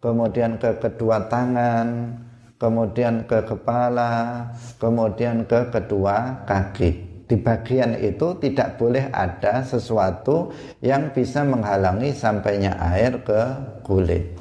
kemudian 0.03 0.59
ke 0.59 0.75
kedua 0.83 1.31
tangan, 1.31 2.19
kemudian 2.59 3.23
ke 3.23 3.39
kepala, 3.47 4.51
kemudian 4.83 5.47
ke 5.47 5.71
kedua 5.71 6.43
kaki. 6.43 7.23
Di 7.23 7.39
bagian 7.39 7.95
itu 8.03 8.35
tidak 8.43 8.75
boleh 8.75 9.07
ada 9.15 9.63
sesuatu 9.63 10.51
yang 10.83 11.15
bisa 11.15 11.47
menghalangi 11.47 12.11
sampainya 12.11 12.75
air 12.91 13.23
ke 13.23 13.41
kulit. 13.87 14.35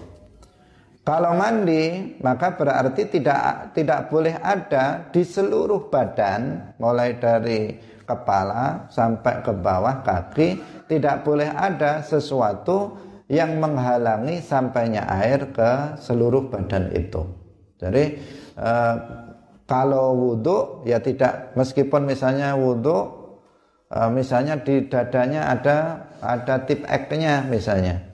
Kalau 1.06 1.38
mandi, 1.38 2.18
maka 2.18 2.58
berarti 2.58 3.06
tidak 3.06 3.70
tidak 3.78 4.10
boleh 4.10 4.34
ada 4.34 5.06
di 5.14 5.22
seluruh 5.22 5.86
badan, 5.86 6.74
mulai 6.82 7.14
dari 7.22 7.78
kepala 8.10 8.90
sampai 8.90 9.46
ke 9.46 9.54
bawah 9.54 10.02
kaki 10.02 10.58
tidak 10.90 11.22
boleh 11.22 11.46
ada 11.46 12.02
sesuatu 12.02 12.98
yang 13.30 13.62
menghalangi 13.62 14.42
sampainya 14.42 15.06
air 15.06 15.54
ke 15.54 15.94
seluruh 16.02 16.50
badan 16.50 16.90
itu. 16.90 17.22
Jadi 17.78 18.18
eh, 18.58 18.94
kalau 19.70 20.18
wudhu 20.18 20.82
ya 20.82 20.98
tidak 20.98 21.54
meskipun 21.54 22.10
misalnya 22.10 22.58
wudhu 22.58 23.06
eh, 23.94 24.10
misalnya 24.10 24.58
di 24.58 24.90
dadanya 24.90 25.54
ada 25.54 26.10
ada 26.18 26.66
tip 26.66 26.82
eknya 26.90 27.46
misalnya. 27.46 28.10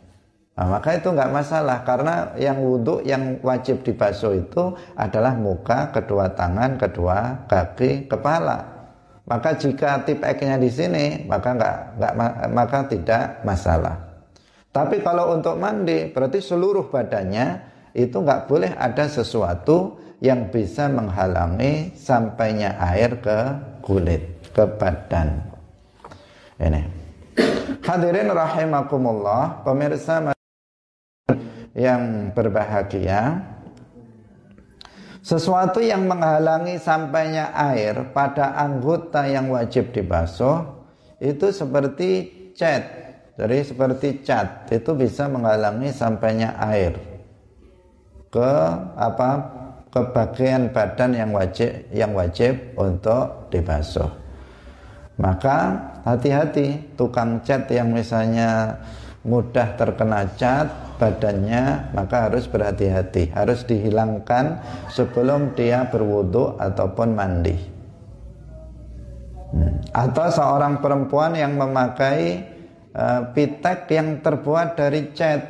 Nah, 0.57 0.81
maka 0.81 0.97
itu 0.97 1.13
nggak 1.13 1.33
masalah 1.33 1.85
karena 1.85 2.33
yang 2.41 2.61
wudhu 2.65 3.05
yang 3.05 3.37
wajib 3.45 3.85
dibasuh 3.85 4.41
itu 4.41 4.73
adalah 4.97 5.37
muka, 5.37 5.93
kedua 5.93 6.33
tangan, 6.33 6.81
kedua 6.81 7.45
kaki, 7.45 8.09
kepala. 8.09 8.76
Maka 9.27 9.59
jika 9.59 10.07
tip 10.07 10.23
X-nya 10.23 10.55
di 10.55 10.71
sini, 10.71 11.27
maka 11.27 11.59
enggak, 11.59 11.77
enggak 11.99 12.13
maka 12.55 12.79
tidak 12.87 13.25
masalah. 13.43 13.99
Tapi 14.71 15.03
kalau 15.03 15.35
untuk 15.35 15.59
mandi 15.59 16.15
berarti 16.15 16.39
seluruh 16.39 16.87
badannya 16.87 17.75
itu 17.97 18.13
nggak 18.13 18.47
boleh 18.47 18.77
ada 18.79 19.09
sesuatu 19.11 19.99
yang 20.23 20.53
bisa 20.53 20.87
menghalangi 20.87 21.97
sampainya 21.97 22.79
air 22.79 23.19
ke 23.19 23.39
kulit, 23.83 24.53
ke 24.55 24.63
badan. 24.79 25.43
Ini. 26.63 26.83
Hadirin 27.83 28.31
rahimakumullah, 28.31 29.65
pemirsa 29.67 30.33
yang 31.77 32.33
berbahagia, 32.33 33.45
sesuatu 35.27 35.83
yang 35.83 36.07
menghalangi 36.07 36.79
sampainya 36.79 37.51
air 37.51 38.15
pada 38.15 38.55
anggota 38.55 39.27
yang 39.27 39.51
wajib 39.51 39.91
dibasuh 39.91 40.63
itu 41.19 41.51
seperti 41.51 42.11
cat. 42.55 42.87
Jadi 43.35 43.59
seperti 43.67 44.23
cat 44.23 44.71
itu 44.71 44.95
bisa 44.95 45.27
menghalangi 45.27 45.91
sampainya 45.91 46.55
air 46.63 46.95
ke 48.31 48.53
apa 48.95 49.31
ke 49.91 50.01
bagian 50.15 50.71
badan 50.71 51.11
yang 51.19 51.31
wajib 51.35 51.75
yang 51.91 52.15
wajib 52.15 52.55
untuk 52.79 53.51
dibasuh. 53.51 54.09
Maka 55.19 55.75
hati-hati 56.07 56.95
tukang 56.95 57.43
cat 57.43 57.67
yang 57.75 57.91
misalnya 57.91 58.79
mudah 59.27 59.75
terkena 59.75 60.23
cat 60.39 60.97
badannya 60.97 61.93
maka 61.93 62.31
harus 62.31 62.47
berhati-hati 62.47 63.35
harus 63.35 63.67
dihilangkan 63.67 64.63
sebelum 64.89 65.53
dia 65.59 65.91
berwudu 65.91 66.57
ataupun 66.57 67.09
mandi 67.13 67.59
hmm. 69.53 69.93
atau 69.93 70.27
seorang 70.31 70.79
perempuan 70.79 71.35
yang 71.35 71.59
memakai 71.59 72.47
uh, 72.95 73.35
pitek 73.35 73.91
yang 73.91 74.23
terbuat 74.23 74.79
dari 74.79 75.11
cat 75.11 75.43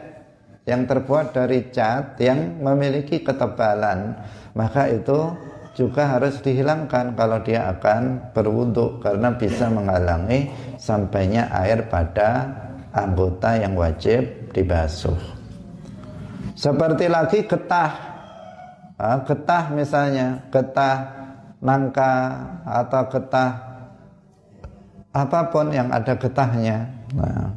yang 0.66 0.82
terbuat 0.88 1.30
dari 1.30 1.70
cat 1.70 2.18
yang 2.18 2.58
memiliki 2.58 3.22
ketebalan 3.22 4.18
maka 4.56 4.90
itu 4.90 5.30
juga 5.76 6.16
harus 6.16 6.40
dihilangkan 6.40 7.12
kalau 7.12 7.38
dia 7.44 7.68
akan 7.68 8.32
berwudhu 8.32 8.98
karena 9.04 9.36
bisa 9.36 9.68
menghalangi 9.68 10.48
sampainya 10.80 11.52
air 11.52 11.84
pada 11.92 12.64
anggota 12.96 13.60
yang 13.60 13.76
wajib 13.76 14.24
dibasuh 14.56 15.18
seperti 16.56 17.12
lagi 17.12 17.44
getah 17.44 17.92
ah, 18.96 19.20
getah 19.20 19.64
misalnya 19.76 20.48
getah 20.48 20.96
nangka 21.60 22.12
atau 22.64 23.02
getah 23.12 23.52
apa 25.12 25.40
pun 25.52 25.72
yang 25.72 25.92
ada 25.92 26.16
getahnya 26.16 26.88
nah, 27.12 27.52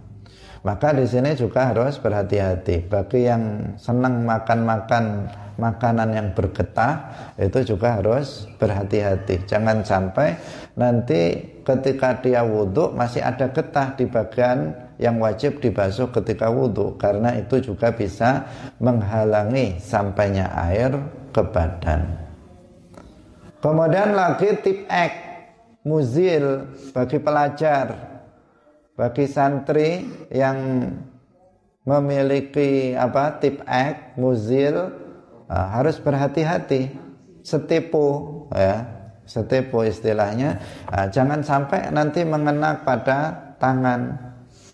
maka 0.59 0.91
di 0.91 1.07
sini 1.07 1.39
juga 1.39 1.71
harus 1.71 1.95
berhati-hati. 2.03 2.91
Bagi 2.91 3.31
yang 3.31 3.75
senang 3.79 4.27
makan-makan 4.27 5.31
makanan 5.55 6.09
yang 6.11 6.27
bergetah, 6.35 7.11
itu 7.39 7.75
juga 7.75 7.99
harus 7.99 8.47
berhati-hati. 8.59 9.47
Jangan 9.47 9.87
sampai 9.87 10.35
nanti 10.75 11.39
ketika 11.63 12.19
dia 12.19 12.43
wudhu 12.43 12.91
masih 12.91 13.23
ada 13.23 13.47
getah 13.51 13.95
di 13.95 14.03
bagian 14.07 14.75
yang 14.99 15.17
wajib 15.17 15.63
dibasuh 15.63 16.11
ketika 16.11 16.51
wudhu. 16.51 16.99
Karena 16.99 17.33
itu 17.39 17.63
juga 17.63 17.89
bisa 17.95 18.45
menghalangi 18.77 19.79
sampainya 19.79 20.51
air 20.69 20.93
ke 21.31 21.41
badan. 21.41 22.05
Kemudian 23.63 24.13
lagi 24.13 24.55
tip 24.61 24.85
X, 24.87 25.11
muzil 25.87 26.67
bagi 26.91 27.17
pelajar 27.19 28.09
bagi 28.99 29.31
santri 29.31 30.03
yang 30.27 30.83
memiliki 31.87 32.91
apa 32.99 33.39
tip 33.39 33.63
X, 33.63 34.19
muzil 34.19 34.91
uh, 35.47 35.67
harus 35.71 35.95
berhati-hati, 36.03 36.91
setipu 37.39 38.43
ya, 38.51 38.83
setipu 39.23 39.87
istilahnya. 39.87 40.59
Uh, 40.91 41.07
jangan 41.15 41.39
sampai 41.39 41.87
nanti 41.95 42.27
mengena 42.27 42.83
pada 42.83 43.55
tangan, 43.55 44.28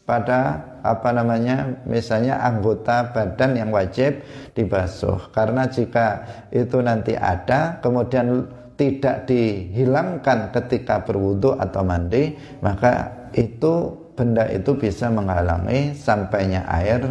pada 0.05 0.61
apa 0.85 1.09
namanya, 1.09 1.81
misalnya 1.89 2.37
anggota 2.45 3.09
badan 3.09 3.57
yang 3.57 3.69
wajib 3.73 4.21
dibasuh. 4.53 5.33
Karena 5.33 5.65
jika 5.65 6.21
itu 6.53 6.77
nanti 6.79 7.17
ada, 7.17 7.81
kemudian 7.81 8.45
tidak 8.77 9.25
dihilangkan 9.25 10.53
ketika 10.53 11.01
berwudu 11.01 11.57
atau 11.57 11.81
mandi, 11.81 12.37
maka 12.61 13.09
itu 13.33 14.05
benda 14.13 14.45
itu 14.47 14.77
bisa 14.77 15.09
menghalangi 15.09 15.97
sampainya 15.97 16.63
air 16.69 17.01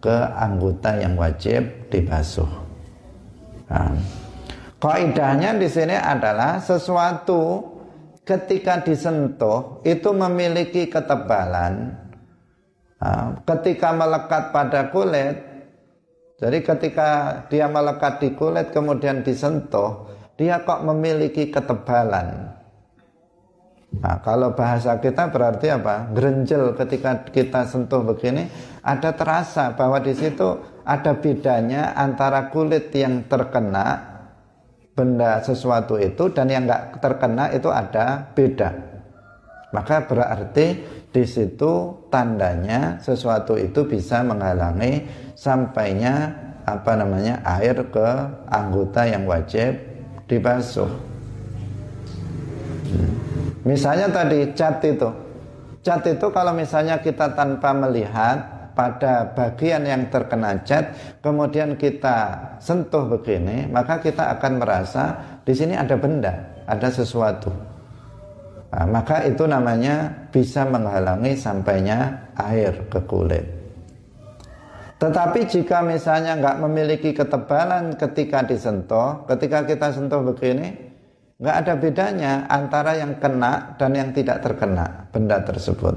ke 0.00 0.16
anggota 0.34 0.96
yang 0.96 1.14
wajib 1.14 1.88
dibasuh. 1.92 2.48
Nah, 3.68 3.94
kaidahnya 4.80 5.60
di 5.60 5.68
sini 5.68 5.94
adalah 5.94 6.58
sesuatu 6.58 7.68
ketika 8.24 8.80
disentuh 8.80 9.84
itu 9.84 10.10
memiliki 10.10 10.88
ketebalan. 10.88 11.99
Nah, 13.00 13.40
ketika 13.48 13.96
melekat 13.96 14.52
pada 14.52 14.92
kulit, 14.92 15.40
jadi 16.36 16.58
ketika 16.60 17.08
dia 17.48 17.64
melekat 17.64 18.20
di 18.20 18.36
kulit 18.36 18.72
kemudian 18.76 19.24
disentuh, 19.24 20.08
dia 20.36 20.60
kok 20.60 20.84
memiliki 20.84 21.48
ketebalan. 21.48 22.56
Nah, 23.90 24.22
kalau 24.22 24.54
bahasa 24.54 25.00
kita 25.02 25.32
berarti 25.34 25.66
apa? 25.72 26.14
Gerenjel 26.14 26.78
ketika 26.78 27.26
kita 27.26 27.66
sentuh 27.66 28.06
begini 28.06 28.46
ada 28.86 29.10
terasa 29.16 29.74
bahwa 29.74 29.98
di 29.98 30.14
situ 30.14 30.62
ada 30.86 31.18
bedanya 31.18 31.98
antara 31.98 32.54
kulit 32.54 32.94
yang 32.94 33.26
terkena 33.26 33.98
benda 34.94 35.42
sesuatu 35.42 35.98
itu 35.98 36.30
dan 36.30 36.46
yang 36.46 36.70
enggak 36.70 37.02
terkena 37.02 37.50
itu 37.50 37.66
ada 37.66 38.30
beda. 38.30 38.70
Maka 39.74 40.06
berarti 40.06 40.66
di 41.10 41.26
situ 41.26 42.06
tandanya 42.06 43.02
sesuatu 43.02 43.58
itu 43.58 43.82
bisa 43.82 44.22
menghalangi 44.22 45.06
sampainya 45.34 46.30
apa 46.62 46.94
namanya 46.94 47.42
air 47.42 47.74
ke 47.90 48.08
anggota 48.46 49.02
yang 49.10 49.26
wajib 49.26 49.74
dibasuh. 50.30 50.86
Misalnya 53.66 54.08
tadi 54.08 54.54
cat 54.54 54.78
itu. 54.86 55.10
Cat 55.80 56.04
itu 56.06 56.26
kalau 56.30 56.52
misalnya 56.54 57.02
kita 57.02 57.34
tanpa 57.34 57.74
melihat 57.74 58.70
pada 58.72 59.34
bagian 59.34 59.82
yang 59.84 60.08
terkena 60.08 60.62
cat, 60.62 61.18
kemudian 61.20 61.74
kita 61.74 62.38
sentuh 62.62 63.04
begini, 63.10 63.66
maka 63.68 63.98
kita 63.98 64.30
akan 64.38 64.52
merasa 64.62 65.04
di 65.42 65.52
sini 65.52 65.74
ada 65.74 65.96
benda, 65.98 66.32
ada 66.64 66.88
sesuatu. 66.88 67.69
Nah, 68.70 68.86
maka 68.86 69.26
itu 69.26 69.44
namanya 69.50 70.14
bisa 70.30 70.62
menghalangi 70.62 71.34
sampainya 71.34 72.30
air 72.38 72.86
ke 72.86 73.02
kulit. 73.02 73.46
Tetapi 75.00 75.48
jika 75.48 75.80
misalnya 75.80 76.36
nggak 76.36 76.60
memiliki 76.60 77.10
ketebalan 77.16 77.96
ketika 77.96 78.44
disentuh, 78.44 79.24
ketika 79.26 79.64
kita 79.64 79.96
sentuh 79.96 80.20
begini, 80.22 80.76
nggak 81.40 81.56
ada 81.66 81.74
bedanya 81.80 82.32
antara 82.46 83.00
yang 83.00 83.16
kena 83.16 83.74
dan 83.80 83.96
yang 83.96 84.12
tidak 84.12 84.44
terkena 84.44 85.08
benda 85.08 85.40
tersebut. 85.40 85.96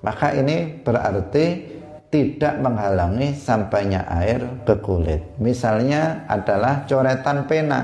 Maka 0.00 0.32
ini 0.32 0.80
berarti 0.80 1.76
tidak 2.08 2.56
menghalangi 2.64 3.36
sampainya 3.36 4.08
air 4.08 4.64
ke 4.64 4.80
kulit. 4.80 5.36
Misalnya 5.36 6.24
adalah 6.24 6.88
coretan 6.88 7.44
pena. 7.44 7.80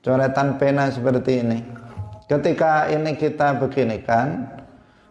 Coretan 0.00 0.56
pena 0.56 0.88
seperti 0.88 1.32
ini. 1.44 1.58
Ketika 2.32 2.88
ini 2.88 3.12
kita 3.12 3.60
beginikan, 3.60 4.48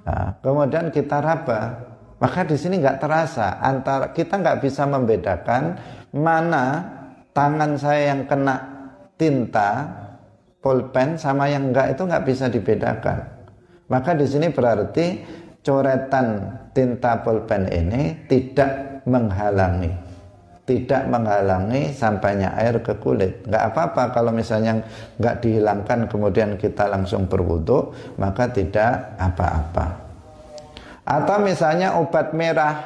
nah, 0.01 0.33
kemudian 0.41 0.89
kita 0.89 1.21
raba, 1.21 1.77
maka 2.17 2.41
di 2.41 2.57
sini 2.57 2.81
nggak 2.81 2.97
terasa 2.97 3.61
antara 3.61 4.09
kita 4.09 4.41
nggak 4.41 4.57
bisa 4.57 4.89
membedakan 4.89 5.77
mana 6.17 6.81
tangan 7.29 7.77
saya 7.77 8.17
yang 8.17 8.25
kena 8.25 8.57
tinta 9.21 9.85
pulpen 10.65 11.13
sama 11.13 11.45
yang 11.45 11.69
enggak 11.69 11.93
itu 11.93 12.01
enggak 12.09 12.25
bisa 12.25 12.49
dibedakan. 12.49 13.21
Maka 13.85 14.17
di 14.17 14.25
sini 14.25 14.49
berarti 14.49 15.05
coretan 15.61 16.57
tinta 16.73 17.21
pulpen 17.21 17.69
ini 17.69 18.17
tidak 18.25 19.05
menghalangi 19.05 20.10
tidak 20.65 21.09
menghalangi 21.09 21.91
sampainya 21.91 22.53
air 22.55 22.79
ke 22.79 22.95
kulit. 23.01 23.43
Enggak 23.49 23.73
apa-apa 23.73 24.03
kalau 24.13 24.31
misalnya 24.31 24.81
enggak 25.17 25.41
dihilangkan 25.41 26.05
kemudian 26.07 26.55
kita 26.55 26.87
langsung 26.87 27.25
berwudu, 27.25 27.91
maka 28.21 28.47
tidak 28.49 29.17
apa-apa. 29.17 29.85
Atau 31.01 31.41
misalnya 31.41 31.97
obat 31.97 32.31
merah, 32.37 32.77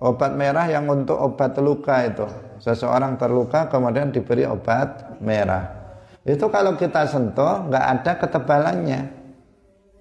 obat 0.00 0.32
merah 0.34 0.64
yang 0.66 0.88
untuk 0.88 1.20
obat 1.20 1.54
luka 1.60 2.02
itu. 2.08 2.26
Seseorang 2.58 3.20
terluka 3.20 3.68
kemudian 3.68 4.08
diberi 4.08 4.48
obat 4.48 5.20
merah 5.20 5.84
itu 6.24 6.48
kalau 6.48 6.72
kita 6.72 7.04
sentuh 7.04 7.68
nggak 7.68 7.84
ada 7.84 8.12
ketebalannya 8.16 9.00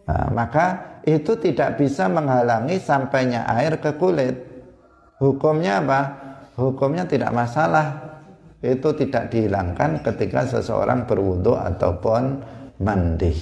nah, 0.07 0.31
maka 0.31 0.95
itu 1.03 1.35
tidak 1.35 1.75
bisa 1.75 2.07
menghalangi 2.07 2.79
sampainya 2.79 3.43
air 3.43 3.75
ke 3.75 3.91
kulit 3.99 4.53
Hukumnya 5.23 5.79
apa? 5.79 6.01
Hukumnya 6.53 7.09
tidak 7.09 7.33
masalah. 7.33 8.13
Itu 8.63 8.95
tidak 8.95 9.27
dihilangkan 9.33 9.99
ketika 10.07 10.47
seseorang 10.47 11.03
berwudu 11.03 11.51
ataupun 11.51 12.39
mandi. 12.79 13.35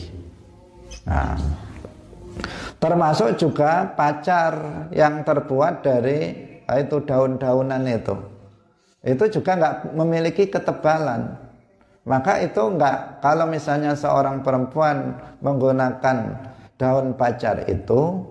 Nah, 1.05 1.37
termasuk 2.81 3.37
juga 3.37 3.85
pacar 3.93 4.87
yang 4.89 5.21
terbuat 5.21 5.85
dari 5.85 6.19
ah, 6.65 6.81
itu 6.81 7.05
daun-daunan 7.05 7.85
itu. 7.85 8.15
Itu 9.05 9.29
juga 9.29 9.61
nggak 9.61 9.75
memiliki 9.93 10.49
ketebalan. 10.49 11.37
Maka 12.01 12.41
itu 12.41 12.57
enggak 12.65 13.21
kalau 13.21 13.45
misalnya 13.45 13.93
seorang 13.93 14.41
perempuan 14.41 15.21
menggunakan 15.37 16.33
daun 16.81 17.13
pacar 17.13 17.61
itu 17.69 18.25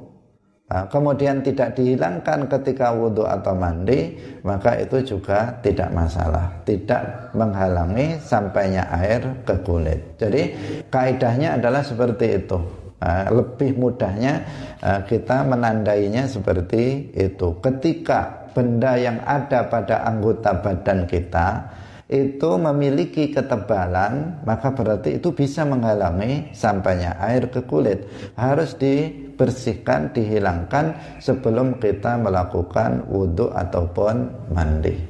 Nah, 0.70 0.86
kemudian 0.86 1.42
tidak 1.42 1.74
dihilangkan 1.74 2.46
ketika 2.46 2.94
wudhu 2.94 3.26
atau 3.26 3.58
mandi, 3.58 4.14
maka 4.46 4.78
itu 4.78 5.02
juga 5.02 5.58
tidak 5.66 5.90
masalah, 5.90 6.46
tidak 6.62 7.34
menghalangi 7.34 8.22
sampainya 8.22 8.86
air 8.94 9.18
ke 9.42 9.58
kulit. 9.66 10.14
Jadi 10.14 10.54
kaidahnya 10.86 11.58
adalah 11.58 11.82
seperti 11.82 12.46
itu. 12.46 12.58
Nah, 13.02 13.26
lebih 13.34 13.82
mudahnya 13.82 14.46
uh, 14.78 15.02
kita 15.10 15.42
menandainya 15.42 16.30
seperti 16.30 17.10
itu. 17.18 17.58
Ketika 17.58 18.46
benda 18.54 18.94
yang 18.94 19.18
ada 19.26 19.66
pada 19.66 20.06
anggota 20.06 20.54
badan 20.54 21.02
kita 21.10 21.66
itu 22.10 22.50
memiliki 22.58 23.30
ketebalan, 23.30 24.42
maka 24.42 24.74
berarti 24.74 25.22
itu 25.22 25.30
bisa 25.30 25.62
menghalangi 25.62 26.50
sampainya 26.50 27.14
air 27.22 27.46
ke 27.46 27.62
kulit. 27.66 28.06
Harus 28.34 28.74
di 28.74 29.29
bersihkan, 29.40 30.12
dihilangkan 30.12 31.16
sebelum 31.16 31.80
kita 31.80 32.20
melakukan 32.20 33.08
wudhu 33.08 33.48
ataupun 33.48 34.28
mandi. 34.52 35.00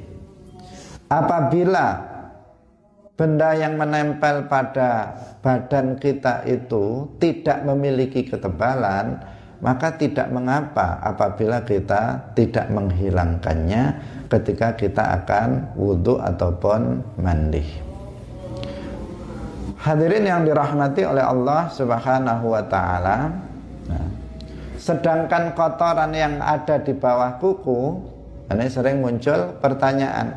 Apabila 1.11 1.99
benda 3.19 3.51
yang 3.51 3.75
menempel 3.75 4.47
pada 4.47 5.11
badan 5.43 5.99
kita 5.99 6.47
itu 6.47 7.11
tidak 7.19 7.67
memiliki 7.67 8.23
ketebalan, 8.23 9.19
maka 9.59 9.93
tidak 9.99 10.31
mengapa 10.31 11.03
apabila 11.03 11.61
kita 11.67 12.33
tidak 12.33 12.71
menghilangkannya 12.71 13.83
ketika 14.31 14.73
kita 14.79 15.21
akan 15.21 15.75
wudhu 15.75 16.15
ataupun 16.17 17.03
mandi. 17.19 17.91
Hadirin 19.81 20.29
yang 20.29 20.45
dirahmati 20.45 21.01
oleh 21.05 21.25
Allah 21.25 21.65
Subhanahu 21.73 22.53
wa 22.53 22.63
taala. 22.69 23.33
Nah, 23.89 24.05
Sedangkan 24.81 25.53
kotoran 25.53 26.09
yang 26.09 26.41
ada 26.41 26.81
di 26.81 26.89
bawah 26.97 27.37
kuku, 27.37 28.01
ini 28.49 28.65
sering 28.65 28.97
muncul 28.97 29.53
pertanyaan. 29.61 30.33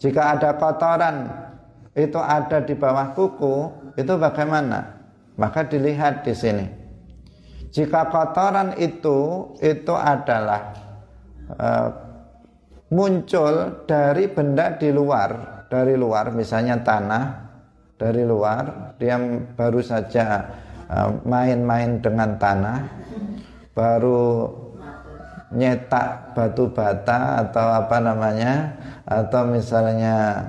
Jika 0.00 0.32
ada 0.32 0.56
kotoran 0.56 1.28
itu 1.92 2.16
ada 2.16 2.64
di 2.64 2.72
bawah 2.72 3.12
kuku, 3.12 3.68
itu 4.00 4.12
bagaimana? 4.16 4.96
Maka 5.36 5.68
dilihat 5.68 6.24
di 6.24 6.32
sini. 6.32 6.66
Jika 7.68 8.08
kotoran 8.08 8.80
itu 8.80 9.52
itu 9.60 9.92
adalah 9.92 10.72
uh, 11.52 11.88
muncul 12.88 13.84
dari 13.84 14.24
benda 14.32 14.72
di 14.80 14.88
luar, 14.88 15.62
dari 15.68 16.00
luar, 16.00 16.32
misalnya 16.32 16.80
tanah 16.80 17.24
dari 18.00 18.24
luar, 18.24 18.96
dia 18.96 19.20
baru 19.54 19.84
saja 19.84 20.48
eh, 20.88 21.10
main-main 21.28 22.00
dengan 22.00 22.40
tanah, 22.40 22.78
baru 23.80 24.52
nyetak 25.56 26.36
batu 26.36 26.68
bata 26.68 27.48
atau 27.48 27.66
apa 27.80 27.96
namanya 27.96 28.76
atau 29.08 29.48
misalnya 29.48 30.44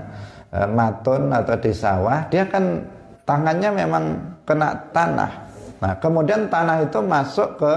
e, 0.51 0.59
matun 0.67 1.31
atau 1.31 1.55
di 1.55 1.71
sawah 1.71 2.27
dia 2.27 2.43
kan 2.51 2.83
tangannya 3.23 3.71
memang 3.71 4.05
kena 4.43 4.75
tanah. 4.91 5.31
Nah 5.79 5.95
kemudian 6.03 6.51
tanah 6.51 6.83
itu 6.83 6.99
masuk 6.99 7.55
ke 7.55 7.75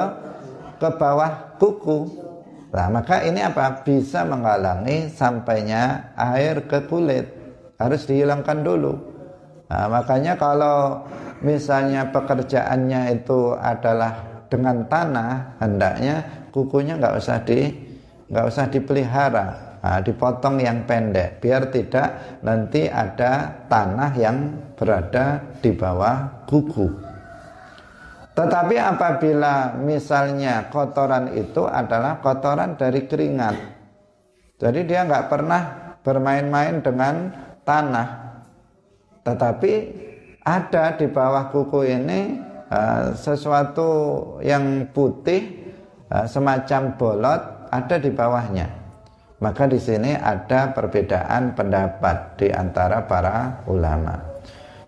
ke 0.82 0.88
bawah 0.98 1.54
kuku. 1.62 2.10
Nah 2.74 2.90
maka 2.90 3.22
ini 3.22 3.38
apa? 3.46 3.86
Bisa 3.86 4.26
menghalangi 4.26 5.06
sampainya 5.06 6.10
air 6.18 6.66
ke 6.66 6.82
kulit. 6.90 7.30
Harus 7.78 8.04
dihilangkan 8.10 8.66
dulu. 8.66 9.14
Nah, 9.64 9.90
makanya 9.90 10.36
kalau 10.36 11.02
misalnya 11.40 12.06
pekerjaannya 12.12 13.18
itu 13.20 13.56
adalah 13.56 14.33
dengan 14.48 14.86
tanah 14.86 15.60
hendaknya 15.60 16.48
kukunya 16.50 16.98
nggak 17.00 17.16
usah 17.18 17.38
di 17.42 17.70
nggak 18.30 18.46
usah 18.48 18.66
dipelihara. 18.70 19.46
Nah, 19.84 20.00
dipotong 20.00 20.64
yang 20.64 20.88
pendek 20.88 21.44
biar 21.44 21.68
tidak 21.68 22.40
nanti 22.40 22.88
ada 22.88 23.64
tanah 23.68 24.16
yang 24.16 24.36
berada 24.72 25.44
di 25.60 25.76
bawah 25.76 26.48
kuku. 26.48 26.88
Tetapi 28.32 28.76
apabila 28.80 29.76
misalnya 29.76 30.72
kotoran 30.72 31.36
itu 31.36 31.68
adalah 31.68 32.18
kotoran 32.24 32.80
dari 32.80 33.04
keringat 33.04 33.74
jadi 34.64 34.80
dia 34.86 35.00
nggak 35.04 35.26
pernah 35.28 35.62
bermain-main 36.06 36.78
dengan 36.78 37.28
tanah. 37.66 38.08
Tetapi 39.26 39.72
ada 40.44 40.94
di 40.94 41.06
bawah 41.10 41.50
kuku 41.50 41.80
ini 41.84 42.20
Eh, 42.74 43.06
sesuatu 43.14 43.90
yang 44.42 44.90
putih 44.90 45.70
uh, 46.10 46.26
semacam 46.26 46.98
bolot 46.98 47.42
ada 47.70 47.96
di 48.02 48.10
bawahnya. 48.10 48.66
Maka 49.38 49.70
di 49.70 49.78
sini 49.78 50.16
ada 50.18 50.74
perbedaan 50.74 51.54
pendapat 51.54 52.34
di 52.40 52.48
antara 52.50 53.06
para 53.06 53.62
ulama. 53.70 54.18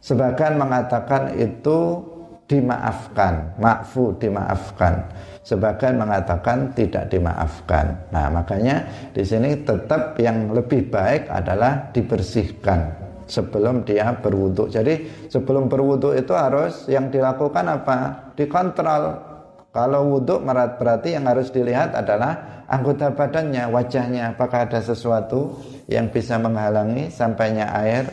Sebagian 0.02 0.58
mengatakan 0.58 1.38
itu 1.38 2.02
dimaafkan, 2.50 3.54
makfu 3.58 4.18
dimaafkan. 4.18 5.06
Sebagian 5.46 5.94
mengatakan 5.94 6.74
tidak 6.74 7.06
dimaafkan. 7.06 7.94
Nah, 8.10 8.26
makanya 8.34 8.82
di 9.14 9.22
sini 9.22 9.62
tetap 9.62 10.18
yang 10.18 10.50
lebih 10.50 10.90
baik 10.90 11.30
adalah 11.30 11.86
dibersihkan 11.94 13.05
sebelum 13.26 13.82
dia 13.82 14.14
berwudu. 14.16 14.70
Jadi 14.70 15.26
sebelum 15.28 15.66
berwudu 15.66 16.14
itu 16.14 16.32
harus 16.32 16.86
yang 16.86 17.10
dilakukan 17.10 17.66
apa? 17.66 17.98
Dikontrol. 18.38 19.04
Kalau 19.76 20.08
wudhu 20.08 20.40
berarti 20.80 21.12
yang 21.12 21.28
harus 21.28 21.52
dilihat 21.52 21.92
adalah 21.92 22.64
anggota 22.64 23.12
badannya, 23.12 23.68
wajahnya, 23.68 24.32
apakah 24.32 24.64
ada 24.64 24.80
sesuatu 24.80 25.60
yang 25.84 26.08
bisa 26.08 26.40
menghalangi 26.40 27.12
sampainya 27.12 27.68
air, 27.84 28.08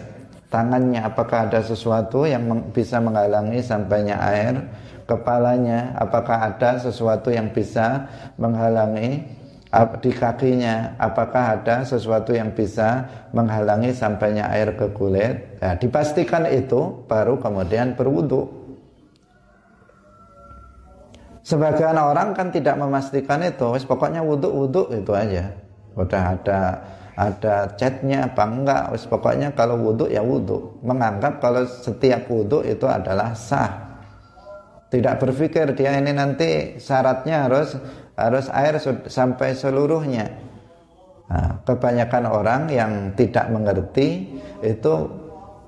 tangannya, 0.51 0.99
apakah 1.07 1.47
ada 1.47 1.63
sesuatu 1.63 2.27
yang 2.27 2.67
bisa 2.75 2.99
menghalangi 2.99 3.63
sampainya 3.63 4.19
air, 4.19 4.59
kepalanya, 5.07 5.95
apakah 5.95 6.51
ada 6.51 6.83
sesuatu 6.83 7.31
yang 7.31 7.47
bisa 7.55 8.11
menghalangi 8.35 9.23
di 9.73 10.13
kakinya 10.13 10.93
apakah 11.01 11.57
ada 11.57 11.81
sesuatu 11.81 12.29
yang 12.29 12.53
bisa 12.53 13.09
menghalangi 13.33 13.89
sampainya 13.89 14.45
air 14.53 14.77
ke 14.77 14.93
kulit? 14.93 15.57
Ya, 15.57 15.73
dipastikan 15.73 16.45
itu 16.45 17.01
baru 17.09 17.41
kemudian 17.41 17.97
berwudu. 17.97 18.63
Sebagian 21.43 21.97
orang 21.97 22.37
kan 22.37 22.53
tidak 22.53 22.77
memastikan 22.79 23.41
itu 23.43 23.65
pokoknya 23.89 24.21
wudhu 24.21 24.47
wudhu 24.47 24.93
itu 24.93 25.11
aja. 25.11 25.51
Udah 25.97 26.37
ada 26.37 26.61
ada 27.13 27.69
catnya 27.75 28.29
apa 28.29 28.43
enggak 28.47 28.83
wis 28.93 29.03
pokoknya 29.09 29.51
kalau 29.57 29.75
wudhu 29.75 30.07
ya 30.07 30.21
wudhu 30.23 30.79
menganggap 30.85 31.41
kalau 31.41 31.65
setiap 31.65 32.29
wudhu 32.29 32.61
itu 32.63 32.85
adalah 32.85 33.33
sah. 33.33 33.91
Tidak 34.87 35.17
berpikir 35.17 35.73
dia 35.73 35.97
ini 35.97 36.13
nanti 36.13 36.77
syaratnya 36.77 37.49
harus 37.49 37.73
harus 38.13 38.45
air 38.53 38.77
sampai 39.09 39.57
seluruhnya. 39.57 40.29
Nah, 41.33 41.65
kebanyakan 41.65 42.23
orang 42.29 42.61
yang 42.69 42.91
tidak 43.17 43.49
mengerti 43.49 44.37
itu 44.61 44.93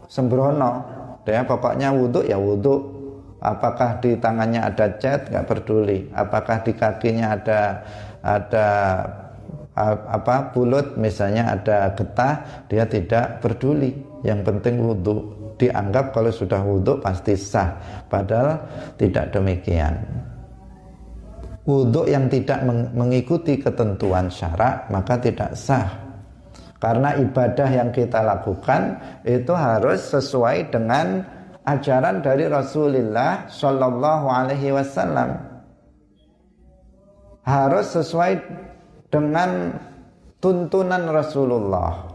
sembrono. 0.06 0.86
Dia 1.26 1.42
pokoknya 1.42 1.90
wudhu 1.90 2.22
ya 2.22 2.38
wudhu. 2.38 2.94
Apakah 3.42 4.02
di 4.02 4.18
tangannya 4.18 4.62
ada 4.62 4.98
cat 4.98 5.30
nggak 5.30 5.46
peduli. 5.46 6.10
Apakah 6.14 6.62
di 6.66 6.72
kakinya 6.74 7.34
ada 7.34 7.62
ada 8.26 8.68
apa 10.08 10.56
bulut 10.56 10.96
misalnya 10.96 11.50
ada 11.50 11.94
getah 11.98 12.66
dia 12.70 12.86
tidak 12.86 13.42
peduli. 13.42 13.94
Yang 14.22 14.40
penting 14.46 14.82
wudhu 14.82 15.16
dianggap 15.58 16.14
kalau 16.14 16.30
sudah 16.30 16.62
wudhu 16.62 17.02
pasti 17.02 17.34
sah. 17.34 17.74
Padahal 18.06 18.62
tidak 19.02 19.34
demikian 19.34 20.25
wudhu 21.65 22.06
yang 22.06 22.30
tidak 22.30 22.62
mengikuti 22.93 23.58
ketentuan 23.58 24.30
syarak 24.30 24.86
maka 24.93 25.17
tidak 25.17 25.58
sah 25.58 25.89
karena 26.78 27.17
ibadah 27.17 27.69
yang 27.69 27.89
kita 27.89 28.21
lakukan 28.21 29.01
itu 29.25 29.51
harus 29.51 30.13
sesuai 30.13 30.69
dengan 30.69 31.25
ajaran 31.65 32.21
dari 32.21 32.45
Rasulullah 32.45 33.49
Shallallahu 33.49 34.25
Alaihi 34.30 34.69
Wasallam 34.69 35.56
harus 37.45 37.93
sesuai 37.93 38.41
dengan 39.13 39.73
tuntunan 40.41 41.08
Rasulullah. 41.08 42.12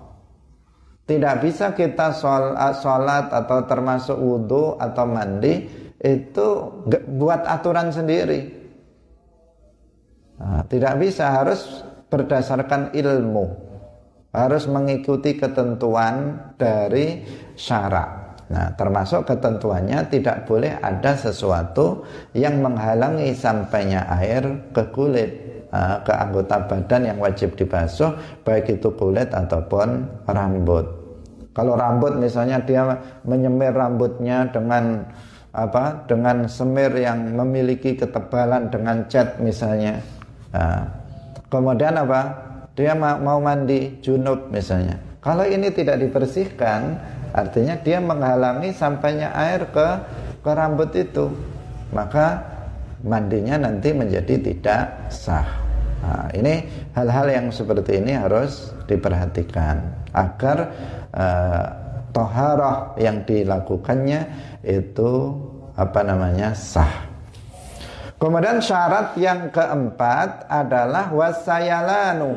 Tidak 1.06 1.34
bisa 1.42 1.74
kita 1.74 2.14
sholat 2.78 3.34
atau 3.34 3.58
termasuk 3.66 4.14
wudhu 4.14 4.78
atau 4.78 5.06
mandi 5.10 5.66
itu 5.98 6.46
buat 7.18 7.42
aturan 7.46 7.90
sendiri. 7.90 8.60
Nah, 10.40 10.64
tidak 10.64 10.96
bisa 10.96 11.37
harus 11.37 11.85
berdasarkan 12.09 12.96
ilmu, 12.96 13.44
harus 14.33 14.64
mengikuti 14.64 15.37
ketentuan 15.37 16.48
dari 16.57 17.20
syarak. 17.55 18.40
Nah, 18.50 18.72
termasuk 18.74 19.31
ketentuannya 19.31 20.11
tidak 20.11 20.48
boleh 20.48 20.81
ada 20.83 21.14
sesuatu 21.14 22.03
yang 22.35 22.59
menghalangi 22.59 23.31
sampainya 23.31 24.11
air 24.11 24.72
ke 24.74 24.90
kulit, 24.90 25.31
uh, 25.70 26.03
ke 26.03 26.11
anggota 26.11 26.59
badan 26.66 27.14
yang 27.14 27.18
wajib 27.22 27.55
dibasuh, 27.55 28.11
baik 28.42 28.81
itu 28.81 28.90
kulit 28.98 29.31
ataupun 29.31 30.03
rambut. 30.26 30.83
Kalau 31.55 31.79
rambut 31.79 32.18
misalnya 32.18 32.59
dia 32.64 32.83
menyemir 33.22 33.70
rambutnya 33.70 34.50
dengan 34.50 35.07
apa? 35.55 36.07
Dengan 36.11 36.46
semir 36.50 36.94
yang 36.94 37.31
memiliki 37.35 37.94
ketebalan 37.94 38.70
dengan 38.70 39.07
cat 39.07 39.38
misalnya. 39.38 40.19
Nah, 40.50 40.82
kemudian 41.48 41.94
apa? 41.98 42.48
Dia 42.78 42.94
mau 42.96 43.38
mandi 43.42 43.98
junub 44.00 44.48
misalnya. 44.48 44.96
Kalau 45.20 45.44
ini 45.44 45.68
tidak 45.68 46.00
dibersihkan, 46.00 46.96
Artinya 47.30 47.78
dia 47.78 48.02
menghalangi 48.02 48.74
sampainya 48.74 49.30
air 49.34 49.70
ke 49.70 49.88
ke 50.42 50.50
rambut 50.50 50.90
itu. 50.98 51.30
Maka 51.94 52.42
mandinya 53.02 53.58
nanti 53.58 53.94
menjadi 53.94 54.34
tidak 54.38 55.10
sah. 55.10 55.46
Nah, 56.00 56.26
ini 56.32 56.64
hal-hal 56.96 57.26
yang 57.28 57.46
seperti 57.52 58.00
ini 58.00 58.16
harus 58.16 58.72
diperhatikan 58.88 59.84
agar 60.16 60.58
uh, 61.12 61.66
toharoh 62.10 62.96
yang 62.96 63.22
dilakukannya 63.22 64.26
itu 64.64 65.10
apa 65.76 66.00
namanya 66.02 66.56
sah. 66.56 67.10
Kemudian 68.20 68.61
syarat 68.61 69.16
yang 69.16 69.48
keempat 69.48 70.44
adalah 70.52 71.09
wasayalanu 71.09 72.37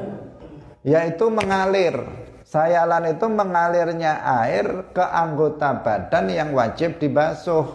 yaitu 0.88 1.28
mengalir 1.28 2.24
Sayalan 2.54 3.18
itu 3.18 3.26
mengalirnya 3.26 4.22
air 4.46 4.94
ke 4.94 5.02
anggota 5.02 5.74
badan 5.82 6.30
yang 6.30 6.54
wajib 6.54 7.02
dibasuh. 7.02 7.66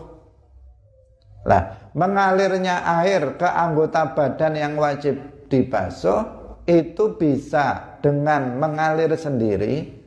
Lah, 1.43 1.91
mengalirnya 1.99 2.87
air 3.03 3.35
ke 3.35 3.43
anggota 3.43 4.15
badan 4.15 4.55
yang 4.55 4.79
wajib 4.79 5.19
dibasuh 5.51 6.23
itu 6.71 7.19
bisa 7.19 7.99
dengan 7.99 8.55
mengalir 8.55 9.11
sendiri 9.19 9.99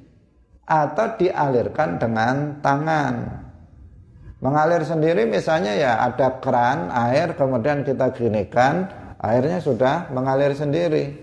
atau 0.63 1.19
dialirkan 1.19 1.99
dengan 1.99 2.63
tangan. 2.63 3.40
Mengalir 4.41 4.81
sendiri 4.81 5.29
misalnya 5.29 5.77
ya 5.77 5.91
ada 6.01 6.41
keran 6.41 6.89
air 6.89 7.37
kemudian 7.37 7.85
kita 7.85 8.09
ginikan 8.17 8.89
airnya 9.21 9.61
sudah 9.61 10.09
mengalir 10.09 10.57
sendiri. 10.57 11.13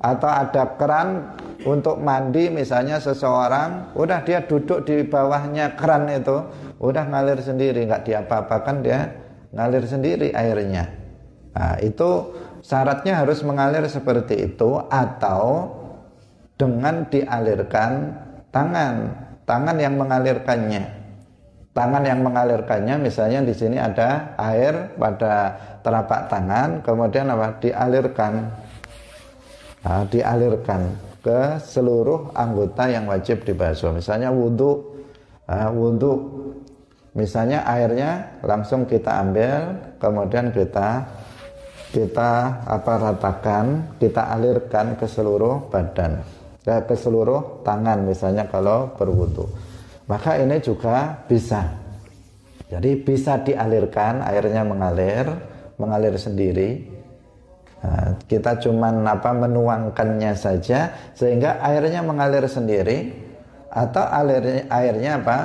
Atau 0.00 0.28
ada 0.28 0.76
keran 0.80 1.36
untuk 1.64 2.00
mandi 2.00 2.48
misalnya 2.48 2.96
seseorang 3.00 3.92
udah 3.92 4.24
dia 4.24 4.40
duduk 4.44 4.84
di 4.88 5.04
bawahnya 5.04 5.76
keran 5.76 6.08
itu 6.08 6.40
udah 6.80 7.04
ngalir 7.12 7.40
sendiri 7.40 7.84
nggak 7.84 8.08
diapa-apakan 8.08 8.76
dia 8.80 9.12
ngalir 9.52 9.84
sendiri 9.84 10.32
airnya 10.32 10.88
nah, 11.52 11.76
itu 11.84 12.32
syaratnya 12.64 13.20
harus 13.20 13.44
mengalir 13.44 13.84
seperti 13.84 14.48
itu 14.52 14.80
atau 14.88 15.68
dengan 16.56 17.04
dialirkan 17.08 18.16
tangan 18.48 19.12
tangan 19.44 19.76
yang 19.76 20.00
mengalirkannya 20.00 20.99
tangan 21.80 22.04
yang 22.04 22.20
mengalirkannya 22.20 23.00
misalnya 23.00 23.40
di 23.40 23.56
sini 23.56 23.80
ada 23.80 24.36
air 24.36 24.92
pada 25.00 25.56
telapak 25.80 26.28
tangan 26.28 26.84
kemudian 26.84 27.32
apa? 27.32 27.56
Dialirkan. 27.56 28.32
Nah, 29.80 30.04
dialirkan 30.12 30.92
ke 31.24 31.56
seluruh 31.56 32.36
anggota 32.36 32.84
yang 32.84 33.08
wajib 33.08 33.48
dibasuh. 33.48 33.96
Misalnya 33.96 34.28
wudhu, 34.28 34.76
uh, 35.48 35.72
wudhu, 35.72 36.12
misalnya 37.16 37.64
airnya 37.64 38.28
langsung 38.44 38.84
kita 38.84 39.24
ambil, 39.24 39.72
kemudian 39.96 40.52
kita 40.52 41.08
kita 41.96 42.60
apa 42.68 42.92
ratakan, 43.08 43.96
kita 43.96 44.36
alirkan 44.36 45.00
ke 45.00 45.08
seluruh 45.08 45.72
badan, 45.72 46.20
ke 46.60 46.92
seluruh 46.92 47.64
tangan 47.64 48.04
misalnya 48.04 48.44
kalau 48.52 48.92
berwudhu. 49.00 49.69
Maka 50.10 50.42
ini 50.42 50.58
juga 50.58 51.22
bisa. 51.30 51.62
Jadi 52.66 52.98
bisa 52.98 53.38
dialirkan, 53.38 54.26
airnya 54.26 54.66
mengalir, 54.66 55.26
mengalir 55.78 56.18
sendiri 56.18 57.00
Nah, 57.80 58.12
kita 58.28 58.60
cuman 58.60 59.08
apa 59.08 59.32
menuangkannya 59.32 60.36
saja 60.36 60.92
sehingga 61.16 61.64
airnya 61.64 62.04
mengalir 62.04 62.44
sendiri 62.44 63.08
atau 63.72 64.04
airnya, 64.04 64.68
airnya 64.68 65.12
apa? 65.16 65.38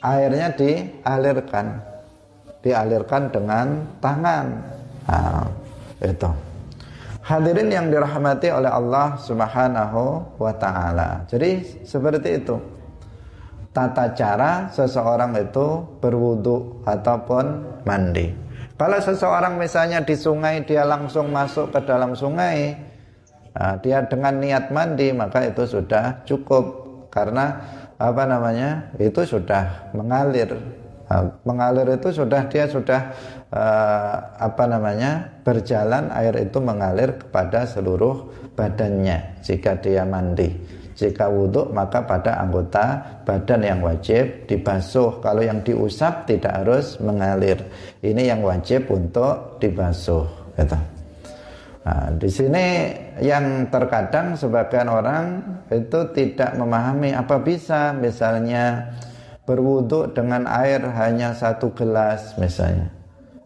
Airnya 0.00 0.54
dialirkan, 0.54 1.82
dialirkan 2.62 3.22
dengan 3.34 3.66
tangan. 3.98 4.46
Nah, 5.10 5.44
itu. 6.00 6.30
Hadirin 7.20 7.68
yang 7.68 7.86
dirahmati 7.92 8.48
oleh 8.48 8.70
Allah 8.70 9.18
Subhanahu 9.20 10.02
wa 10.40 10.52
taala. 10.56 11.26
Jadi 11.26 11.82
seperti 11.84 12.38
itu. 12.38 12.56
Tata 13.70 14.10
cara 14.18 14.66
seseorang 14.74 15.30
itu 15.38 15.86
berwudu 16.02 16.82
ataupun 16.82 17.44
mandi. 17.86 18.34
Kalau 18.74 18.98
seseorang 18.98 19.62
misalnya 19.62 20.02
di 20.02 20.18
sungai 20.18 20.66
dia 20.66 20.82
langsung 20.82 21.30
masuk 21.30 21.70
ke 21.70 21.78
dalam 21.86 22.18
sungai, 22.18 22.74
nah, 23.54 23.78
dia 23.78 24.02
dengan 24.10 24.42
niat 24.42 24.74
mandi 24.74 25.14
maka 25.14 25.46
itu 25.46 25.62
sudah 25.70 26.26
cukup 26.26 26.64
karena 27.14 27.62
apa 27.94 28.26
namanya 28.26 28.90
itu 28.98 29.22
sudah 29.22 29.92
mengalir. 29.94 30.50
Nah, 31.06 31.30
mengalir 31.46 31.94
itu 31.94 32.10
sudah 32.10 32.50
dia 32.50 32.66
sudah 32.66 33.14
uh, 33.54 34.14
apa 34.34 34.64
namanya 34.66 35.42
berjalan 35.46 36.10
air 36.10 36.34
itu 36.42 36.58
mengalir 36.58 37.18
kepada 37.22 37.70
seluruh 37.70 38.34
badannya 38.58 39.38
jika 39.46 39.78
dia 39.78 40.02
mandi. 40.02 40.79
Jika 41.00 41.32
wudhu 41.32 41.72
maka 41.72 42.04
pada 42.04 42.36
anggota 42.44 43.00
badan 43.24 43.64
yang 43.64 43.80
wajib 43.80 44.44
dibasuh. 44.44 45.24
Kalau 45.24 45.40
yang 45.40 45.64
diusap 45.64 46.28
tidak 46.28 46.60
harus 46.60 47.00
mengalir. 47.00 47.56
Ini 48.04 48.36
yang 48.36 48.44
wajib 48.44 48.92
untuk 48.92 49.56
dibasuh. 49.56 50.28
Gitu. 50.60 50.76
Nah, 51.80 52.12
di 52.20 52.28
sini 52.28 52.92
yang 53.24 53.72
terkadang 53.72 54.36
sebagian 54.36 54.92
orang 54.92 55.40
itu 55.72 56.12
tidak 56.12 56.52
memahami 56.60 57.16
apa 57.16 57.40
bisa 57.40 57.96
misalnya 57.96 58.92
berwudhu 59.48 60.12
dengan 60.12 60.44
air 60.44 60.84
hanya 60.84 61.32
satu 61.32 61.72
gelas 61.72 62.36
misalnya. 62.36 62.92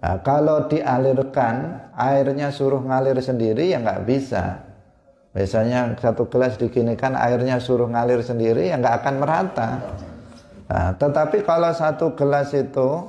Nah, 0.03 0.19
kalau 0.21 0.67
dialirkan 0.67 1.89
airnya 1.95 2.51
suruh 2.51 2.83
ngalir 2.83 3.23
sendiri 3.23 3.71
ya 3.71 3.79
nggak 3.79 4.03
bisa. 4.03 4.64
Misalnya 5.35 5.99
satu 5.99 6.31
gelas 6.31 6.55
diginikan 6.55 7.19
airnya 7.19 7.59
suruh 7.59 7.91
ngalir 7.91 8.23
sendiri 8.23 8.71
ya 8.71 8.79
nggak 8.79 9.03
akan 9.03 9.15
merata. 9.19 9.71
Nah, 10.71 10.95
tetapi 10.95 11.43
kalau 11.43 11.75
satu 11.75 12.15
gelas 12.15 12.55
itu 12.55 13.03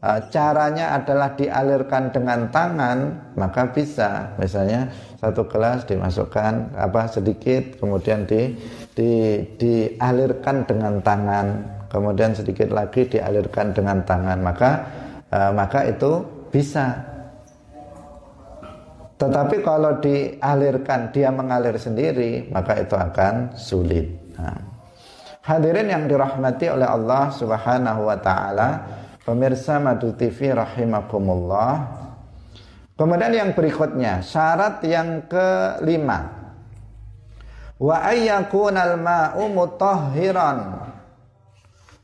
uh, 0.00 0.20
caranya 0.32 0.96
adalah 0.96 1.36
dialirkan 1.36 2.16
dengan 2.16 2.48
tangan 2.48 2.98
maka 3.36 3.68
bisa. 3.76 4.32
Misalnya 4.40 4.88
satu 5.20 5.44
gelas 5.52 5.84
dimasukkan 5.84 6.80
apa 6.80 7.12
sedikit 7.12 7.76
kemudian 7.76 8.24
di, 8.24 8.56
di 8.96 9.44
dialirkan 9.60 10.64
dengan 10.64 10.96
tangan 11.04 11.46
kemudian 11.92 12.32
sedikit 12.32 12.72
lagi 12.72 13.04
dialirkan 13.04 13.76
dengan 13.76 14.00
tangan 14.08 14.40
maka 14.40 14.70
uh, 15.28 15.52
maka 15.52 15.84
itu 15.84 16.24
bisa 16.48 17.09
tetapi 19.20 19.60
kalau 19.60 20.00
dialirkan, 20.00 21.12
dia 21.12 21.28
mengalir 21.28 21.76
sendiri, 21.76 22.48
maka 22.48 22.80
itu 22.80 22.96
akan 22.96 23.52
sulit. 23.52 24.08
Nah. 24.40 24.56
Hadirin 25.44 25.92
yang 25.92 26.08
dirahmati 26.08 26.72
oleh 26.72 26.88
Allah 26.88 27.28
Subhanahu 27.28 28.08
wa 28.08 28.16
taala, 28.16 28.68
pemirsa 29.20 29.76
Madu 29.76 30.16
TV 30.16 30.56
rahimakumullah. 30.56 32.00
Kemudian 32.96 33.32
yang 33.36 33.50
berikutnya, 33.52 34.24
syarat 34.24 34.80
yang 34.88 35.28
kelima. 35.28 36.40
Wa 37.76 38.08
ayyakunal 38.08 38.96
ma'u 38.96 39.52
mutahhiran. 39.52 40.58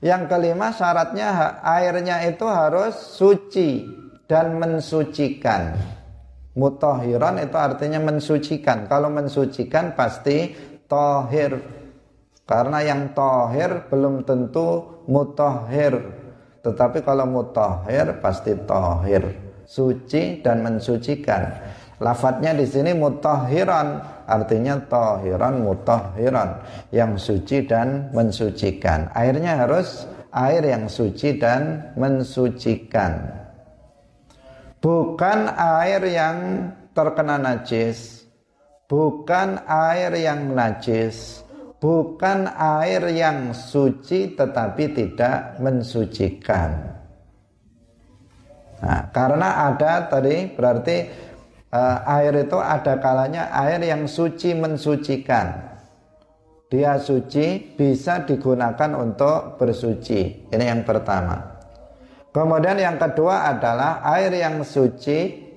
Yang 0.04 0.22
kelima 0.28 0.68
syaratnya 0.76 1.64
airnya 1.64 2.28
itu 2.28 2.44
harus 2.44 2.92
suci 3.16 3.88
dan 4.28 4.60
mensucikan 4.60 5.95
Mutohiron 6.56 7.36
itu 7.36 7.56
artinya 7.60 8.00
mensucikan. 8.00 8.88
Kalau 8.88 9.12
mensucikan 9.12 9.92
pasti 9.92 10.56
tohir. 10.88 11.60
Karena 12.48 12.80
yang 12.80 13.12
tohir 13.12 13.92
belum 13.92 14.24
tentu 14.24 15.04
mutohir. 15.04 16.00
Tetapi 16.64 17.04
kalau 17.04 17.28
mutohir 17.28 18.24
pasti 18.24 18.56
tohir. 18.64 19.36
Suci 19.68 20.40
dan 20.40 20.64
mensucikan. 20.64 21.52
Lafadznya 22.00 22.56
di 22.56 22.64
sini 22.64 22.96
mutohiron. 22.96 24.00
Artinya 24.24 24.80
tohiron 24.88 25.60
mutohiron. 25.60 26.64
Yang 26.88 27.12
suci 27.20 27.68
dan 27.68 28.08
mensucikan. 28.16 29.12
Airnya 29.12 29.60
harus 29.60 30.08
air 30.32 30.64
yang 30.64 30.88
suci 30.88 31.36
dan 31.36 31.92
mensucikan 32.00 33.44
bukan 34.86 35.50
air 35.58 35.98
yang 36.06 36.70
terkena 36.94 37.42
najis, 37.42 38.22
bukan 38.86 39.58
air 39.66 40.14
yang 40.14 40.54
najis, 40.54 41.42
bukan 41.82 42.46
air 42.54 43.02
yang 43.10 43.50
suci 43.50 44.38
tetapi 44.38 44.94
tidak 44.94 45.58
mensucikan. 45.58 47.02
Nah, 48.78 49.10
karena 49.10 49.74
ada 49.74 50.06
tadi 50.06 50.54
berarti 50.54 50.96
uh, 51.74 52.06
air 52.06 52.46
itu 52.46 52.58
ada 52.62 53.02
kalanya 53.02 53.50
air 53.66 53.82
yang 53.82 54.06
suci 54.06 54.54
mensucikan. 54.54 55.74
Dia 56.70 56.94
suci 57.02 57.74
bisa 57.74 58.22
digunakan 58.22 58.94
untuk 58.94 59.58
bersuci. 59.58 60.46
Ini 60.46 60.62
yang 60.62 60.86
pertama. 60.86 61.55
Kemudian 62.36 62.76
yang 62.76 63.00
kedua 63.00 63.48
adalah 63.48 64.04
air 64.12 64.28
yang 64.36 64.60
suci 64.60 65.48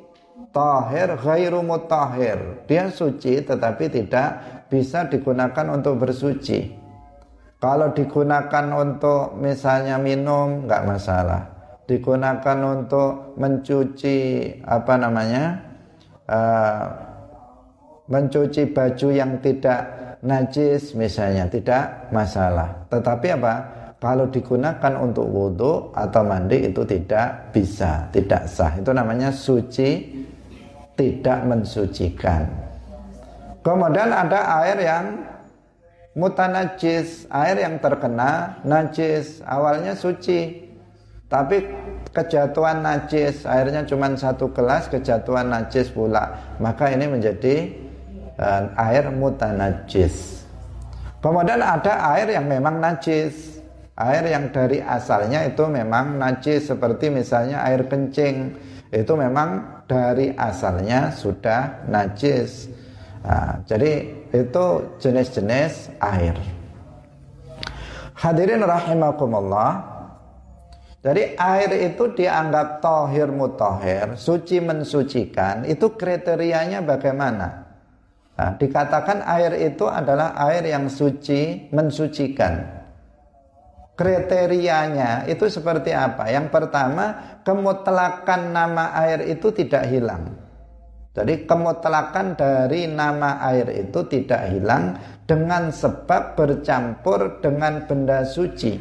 tahir 0.55 1.11
ghairu 1.19 1.59
mutahhir. 1.59 2.63
Dia 2.71 2.87
suci 2.87 3.43
tetapi 3.43 3.91
tidak 3.91 4.29
bisa 4.71 5.03
digunakan 5.11 5.75
untuk 5.75 5.99
bersuci. 5.99 6.71
Kalau 7.59 7.91
digunakan 7.91 8.65
untuk 8.71 9.35
misalnya 9.35 9.99
minum 9.99 10.63
nggak 10.63 10.83
masalah. 10.87 11.41
Digunakan 11.83 12.57
untuk 12.63 13.35
mencuci 13.35 14.17
apa 14.63 14.93
namanya? 14.95 15.59
Uh, 16.31 16.83
mencuci 18.07 18.71
baju 18.71 19.07
yang 19.11 19.43
tidak 19.43 19.81
najis 20.23 20.95
misalnya 20.95 21.51
tidak 21.51 22.07
masalah. 22.15 22.87
Tetapi 22.87 23.27
apa? 23.35 23.78
Kalau 23.99 24.31
digunakan 24.31 24.95
untuk 24.95 25.27
wudhu 25.27 25.91
atau 25.91 26.23
mandi 26.23 26.71
itu 26.71 26.88
tidak 26.88 27.51
bisa, 27.51 28.07
tidak 28.15 28.47
sah. 28.47 28.71
Itu 28.79 28.95
namanya 28.95 29.27
suci 29.35 30.23
tidak 30.95 31.43
mensucikan. 31.43 32.47
Kemudian 33.59 34.15
ada 34.15 34.63
air 34.63 34.79
yang 34.79 35.05
mutanajis, 36.15 37.27
air 37.27 37.59
yang 37.59 37.75
terkena 37.83 38.63
najis, 38.63 39.43
awalnya 39.43 39.99
suci. 39.99 40.71
Tapi 41.27 41.62
kejatuhan 42.15 42.79
najis, 42.79 43.43
airnya 43.43 43.83
cuma 43.83 44.09
satu 44.15 44.49
gelas, 44.55 44.88
kejatuhan 44.88 45.51
najis 45.51 45.91
pula. 45.91 46.55
Maka 46.57 46.89
ini 46.95 47.05
menjadi 47.05 47.69
uh, 48.39 48.63
air 48.79 49.12
mutanajis. 49.12 50.47
Kemudian 51.19 51.59
ada 51.59 52.15
air 52.15 52.31
yang 52.31 52.47
memang 52.47 52.79
najis 52.79 53.58
air 53.99 54.23
yang 54.31 54.55
dari 54.55 54.79
asalnya 54.79 55.43
itu 55.43 55.67
memang 55.67 56.15
najis 56.15 56.71
seperti 56.71 57.12
misalnya 57.12 57.67
air 57.67 57.83
kencing. 57.83 58.55
Itu 58.89 59.13
memang 59.19 59.83
dari 59.85 60.33
asalnya 60.33 61.13
sudah 61.13 61.85
najis. 61.91 62.71
Nah, 63.21 63.62
jadi 63.67 64.07
itu 64.31 64.65
jenis-jenis 64.97 65.99
air. 65.99 66.33
Hadirin 68.15 68.63
rahimakumullah 68.63 69.99
jadi 70.99 71.39
air 71.39 71.71
itu 71.79 72.12
dianggap 72.12 72.83
tohir 72.83 73.31
mutohir 73.31 74.19
suci 74.19 74.59
mensucikan 74.59 75.63
itu 75.63 75.95
kriterianya 75.95 76.83
bagaimana? 76.83 77.71
Nah, 78.35 78.51
dikatakan 78.59 79.23
air 79.23 79.55
itu 79.63 79.88
adalah 79.88 80.35
air 80.35 80.67
yang 80.67 80.91
suci 80.91 81.71
mensucikan 81.71 82.78
kriterianya 83.99 85.27
itu 85.27 85.51
seperti 85.51 85.91
apa? 85.91 86.31
Yang 86.31 86.55
pertama, 86.55 87.35
kemutlakan 87.43 88.55
nama 88.55 88.95
air 88.95 89.27
itu 89.27 89.51
tidak 89.51 89.91
hilang. 89.91 90.39
Jadi 91.12 91.43
kemutlakan 91.43 92.39
dari 92.39 92.88
nama 92.88 93.43
air 93.51 93.67
itu 93.75 94.07
tidak 94.07 94.55
hilang 94.55 94.95
dengan 95.27 95.67
sebab 95.67 96.39
bercampur 96.39 97.43
dengan 97.43 97.83
benda 97.91 98.23
suci 98.23 98.79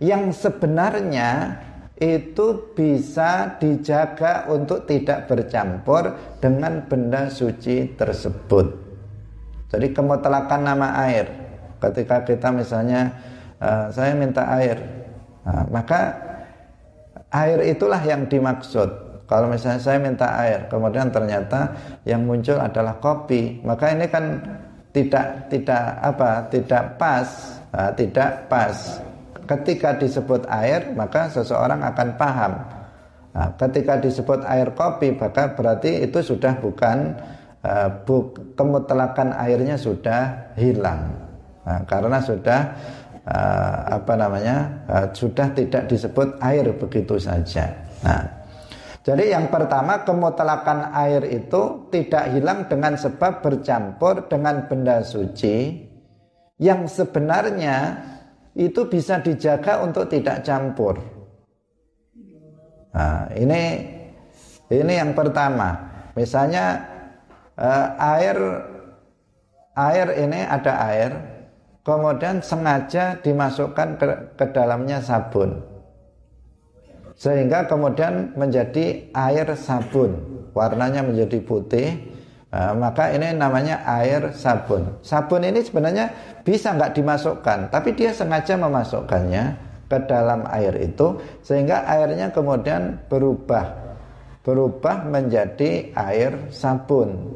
yang 0.00 0.32
sebenarnya 0.32 1.60
itu 2.00 2.72
bisa 2.72 3.56
dijaga 3.60 4.48
untuk 4.48 4.88
tidak 4.88 5.28
bercampur 5.28 6.16
dengan 6.40 6.84
benda 6.88 7.28
suci 7.28 7.92
tersebut. 7.92 8.66
Jadi 9.68 9.92
kemutlakan 9.92 10.60
nama 10.64 10.96
air 11.08 11.28
ketika 11.80 12.24
kita 12.24 12.48
misalnya 12.52 13.12
uh, 13.60 13.86
saya 13.92 14.12
minta 14.16 14.42
air. 14.56 14.78
Nah, 15.46 15.64
maka 15.70 16.00
air 17.30 17.58
itulah 17.66 18.00
yang 18.02 18.26
dimaksud. 18.26 19.06
Kalau 19.26 19.50
misalnya 19.50 19.82
saya 19.82 19.98
minta 19.98 20.38
air 20.38 20.70
kemudian 20.70 21.10
ternyata 21.10 21.74
yang 22.06 22.22
muncul 22.22 22.62
adalah 22.62 22.94
kopi 23.02 23.58
maka 23.66 23.90
ini 23.90 24.06
kan 24.06 24.38
tidak 24.94 25.50
tidak 25.50 25.82
apa 26.02 26.46
tidak 26.50 26.84
pas. 26.96 27.28
Uh, 27.74 27.92
tidak 27.92 28.48
pas. 28.48 29.02
Ketika 29.46 29.98
disebut 29.98 30.46
air 30.48 30.94
maka 30.94 31.28
seseorang 31.28 31.82
akan 31.82 32.08
paham. 32.16 32.52
Nah, 33.36 33.52
ketika 33.60 34.00
disebut 34.00 34.46
air 34.48 34.72
kopi 34.72 35.12
maka 35.12 35.52
berarti 35.52 36.06
itu 36.08 36.24
sudah 36.24 36.56
bukan 36.56 37.12
uh, 37.60 37.90
kemutlakan 38.56 39.36
airnya 39.36 39.76
sudah 39.76 40.54
hilang. 40.56 41.26
Nah, 41.66 41.82
karena 41.84 42.22
sudah 42.22 42.60
uh, 43.26 43.76
apa 43.90 44.12
namanya 44.14 44.56
uh, 44.86 45.06
sudah 45.10 45.50
tidak 45.52 45.90
disebut 45.90 46.38
air 46.40 46.70
begitu 46.78 47.18
saja. 47.18 47.74
Nah, 48.06 48.22
jadi 49.02 49.38
yang 49.38 49.50
pertama 49.50 50.02
kemutlakan 50.02 50.94
air 50.94 51.22
itu 51.30 51.90
tidak 51.94 52.30
hilang 52.34 52.66
dengan 52.70 52.94
sebab 52.94 53.42
bercampur 53.42 54.26
dengan 54.26 54.66
benda 54.66 55.02
suci 55.02 55.86
yang 56.58 56.88
sebenarnya 56.88 58.02
itu 58.56 58.88
bisa 58.88 59.20
dijaga 59.20 59.84
untuk 59.84 60.08
tidak 60.08 60.40
campur. 60.42 60.96
Nah, 62.96 63.28
ini 63.36 63.84
ini 64.72 64.92
yang 64.96 65.12
pertama. 65.12 65.76
Misalnya 66.16 66.80
uh, 67.60 67.92
air 68.16 68.36
air 69.76 70.06
ini 70.16 70.40
ada 70.48 70.72
air 70.88 71.35
kemudian 71.86 72.42
sengaja 72.42 73.14
dimasukkan 73.22 73.88
ke, 73.94 74.06
ke 74.34 74.44
dalamnya 74.50 74.98
sabun. 74.98 75.62
Sehingga 77.14 77.70
kemudian 77.70 78.34
menjadi 78.34 79.06
air 79.14 79.46
sabun. 79.54 80.18
Warnanya 80.50 81.06
menjadi 81.06 81.38
putih. 81.46 81.88
Nah, 82.50 82.74
maka 82.74 83.14
ini 83.14 83.30
namanya 83.38 83.86
air 83.86 84.34
sabun. 84.34 84.98
Sabun 85.06 85.46
ini 85.46 85.62
sebenarnya 85.62 86.10
bisa 86.42 86.74
nggak 86.74 86.98
dimasukkan 86.98 87.70
tapi 87.70 87.94
dia 87.94 88.10
sengaja 88.10 88.58
memasukkannya 88.58 89.44
ke 89.86 89.98
dalam 90.10 90.46
air 90.50 90.74
itu 90.82 91.22
sehingga 91.46 91.86
airnya 91.86 92.34
kemudian 92.34 92.98
berubah. 93.06 93.86
Berubah 94.42 95.06
menjadi 95.10 95.90
air 95.94 96.50
sabun 96.54 97.34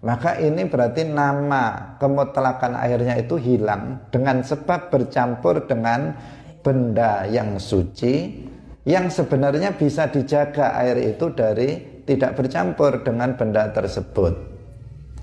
maka 0.00 0.40
ini 0.40 0.64
berarti 0.64 1.04
nama 1.04 1.96
kemutlakan 2.00 2.72
airnya 2.72 3.20
itu 3.20 3.36
hilang 3.36 4.00
dengan 4.08 4.40
sebab 4.40 4.88
bercampur 4.88 5.68
dengan 5.68 6.16
benda 6.64 7.28
yang 7.28 7.60
suci 7.60 8.48
yang 8.88 9.12
sebenarnya 9.12 9.76
bisa 9.76 10.08
dijaga 10.08 10.72
air 10.80 10.96
itu 11.12 11.28
dari 11.36 12.00
tidak 12.08 12.32
bercampur 12.32 13.04
dengan 13.04 13.36
benda 13.36 13.68
tersebut. 13.76 14.32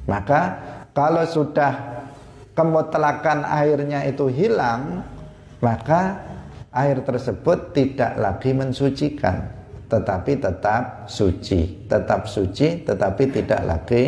Maka 0.06 0.42
kalau 0.94 1.26
sudah 1.26 1.74
kemutlakan 2.54 3.44
airnya 3.50 4.06
itu 4.06 4.30
hilang, 4.30 5.02
maka 5.58 6.22
air 6.70 7.02
tersebut 7.02 7.74
tidak 7.74 8.14
lagi 8.22 8.54
mensucikan 8.54 9.57
tetapi 9.88 10.40
tetap 10.40 11.08
suci. 11.08 11.88
Tetap 11.88 12.28
suci 12.28 12.84
tetapi 12.84 13.24
tidak 13.32 13.62
lagi 13.64 14.04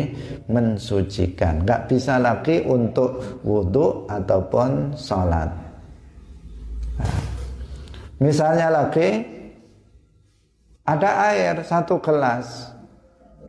mensucikan. 0.46 1.64
Nggak 1.64 1.82
bisa 1.88 2.20
lagi 2.20 2.60
untuk 2.64 3.40
wudhu 3.40 4.04
ataupun 4.06 4.94
sholat. 4.94 5.48
Nah, 7.00 7.20
misalnya 8.20 8.68
lagi 8.68 9.24
ada 10.84 11.10
air 11.32 11.64
satu 11.64 11.96
gelas. 12.00 12.76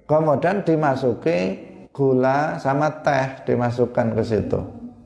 Kemudian 0.07 0.63
dimasuki 0.63 1.55
gula 1.91 2.55
sama 2.59 3.03
teh 3.03 3.43
dimasukkan 3.47 4.15
ke 4.15 4.23
situ. 4.23 4.59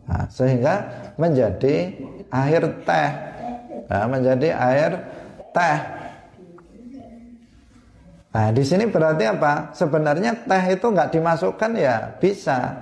Nah, 0.05 0.25
sehingga 0.29 0.85
menjadi 1.17 1.89
air 2.29 2.63
teh. 2.85 3.09
Nah, 3.85 4.05
menjadi 4.09 4.49
air 4.53 4.91
teh 5.53 5.77
nah 8.35 8.51
di 8.51 8.63
sini 8.67 8.91
berarti 8.91 9.23
apa 9.23 9.71
sebenarnya 9.71 10.43
teh 10.43 10.75
itu 10.75 10.91
nggak 10.91 11.15
dimasukkan 11.15 11.71
ya 11.79 12.19
bisa 12.19 12.75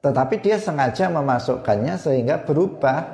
tetapi 0.00 0.40
dia 0.40 0.56
sengaja 0.56 1.12
memasukkannya 1.12 2.00
sehingga 2.00 2.40
berubah 2.48 3.04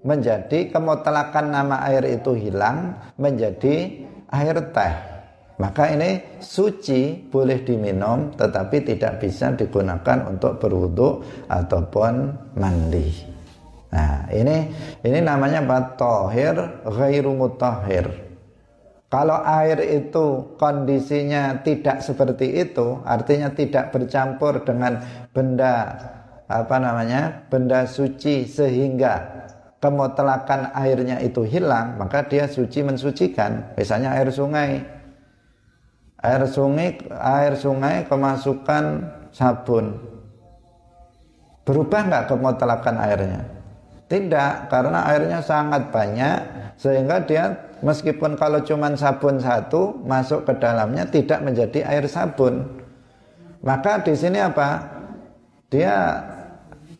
menjadi 0.00 0.72
kemutlakan 0.72 1.52
nama 1.52 1.84
air 1.92 2.08
itu 2.08 2.32
hilang 2.32 2.96
menjadi 3.20 4.00
air 4.32 4.56
teh 4.72 5.14
maka 5.54 5.86
ini 5.86 6.42
suci 6.42 7.30
boleh 7.30 7.62
diminum 7.62 8.34
tetapi 8.34 8.82
tidak 8.82 9.22
bisa 9.22 9.54
digunakan 9.54 10.26
untuk 10.26 10.58
berwudhu 10.58 11.22
ataupun 11.46 12.34
mandi. 12.58 13.14
Nah, 13.94 14.26
ini 14.34 14.66
ini 15.06 15.18
namanya 15.22 15.62
apa? 15.62 15.94
Tohir 15.94 16.82
ghairu 16.82 17.38
mutahhir. 17.38 18.10
Kalau 19.14 19.38
air 19.46 19.78
itu 20.02 20.58
kondisinya 20.58 21.62
tidak 21.62 22.02
seperti 22.02 22.66
itu, 22.66 22.98
artinya 23.06 23.46
tidak 23.54 23.94
bercampur 23.94 24.66
dengan 24.66 24.98
benda 25.30 25.94
apa 26.50 26.82
namanya? 26.82 27.46
benda 27.46 27.86
suci 27.86 28.42
sehingga 28.42 29.46
kemutlakan 29.78 30.74
airnya 30.74 31.22
itu 31.22 31.46
hilang, 31.46 31.94
maka 31.94 32.26
dia 32.26 32.50
suci 32.50 32.82
mensucikan. 32.82 33.70
Misalnya 33.78 34.18
air 34.18 34.34
sungai 34.34 34.82
air 36.24 36.42
sungai 36.48 36.96
air 37.12 37.52
sungai 37.52 38.08
kemasukan 38.08 38.84
sabun 39.28 40.00
berubah 41.68 42.00
nggak 42.08 42.24
kemutlakan 42.32 42.96
airnya 42.96 43.40
tidak 44.04 44.68
karena 44.68 45.08
airnya 45.08 45.40
sangat 45.40 45.88
banyak 45.88 46.36
sehingga 46.76 47.24
dia 47.24 47.56
meskipun 47.80 48.36
kalau 48.36 48.60
cuma 48.60 48.92
sabun 48.94 49.40
satu 49.40 49.96
masuk 50.04 50.44
ke 50.44 50.52
dalamnya 50.60 51.08
tidak 51.08 51.40
menjadi 51.40 51.86
air 51.88 52.04
sabun. 52.08 52.84
Maka 53.64 54.04
di 54.04 54.12
sini 54.12 54.44
apa? 54.44 54.84
Dia 55.72 56.20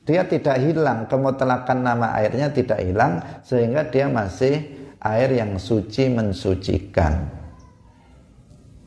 dia 0.05 0.25
tidak 0.25 0.61
hilang. 0.61 1.05
Kemutlakan 1.09 1.79
nama 1.85 2.17
airnya 2.17 2.49
tidak 2.53 2.81
hilang 2.81 3.21
sehingga 3.45 3.85
dia 3.89 4.09
masih 4.09 4.65
air 5.05 5.29
yang 5.37 5.61
suci 5.61 6.09
mensucikan. 6.09 7.29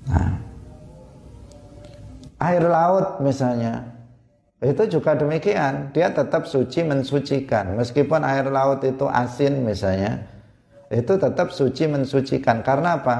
Nah, 0.09 0.39
air 2.41 2.63
laut 2.65 3.21
misalnya, 3.21 3.96
itu 4.57 4.83
juga 4.89 5.13
demikian. 5.13 5.93
Dia 5.93 6.09
tetap 6.09 6.49
suci 6.49 6.81
mensucikan. 6.81 7.77
Meskipun 7.77 8.25
air 8.25 8.49
laut 8.49 8.81
itu 8.81 9.05
asin 9.05 9.61
misalnya, 9.61 10.25
itu 10.89 11.13
tetap 11.13 11.53
suci 11.53 11.85
mensucikan. 11.85 12.65
Karena 12.65 12.97
apa? 12.97 13.17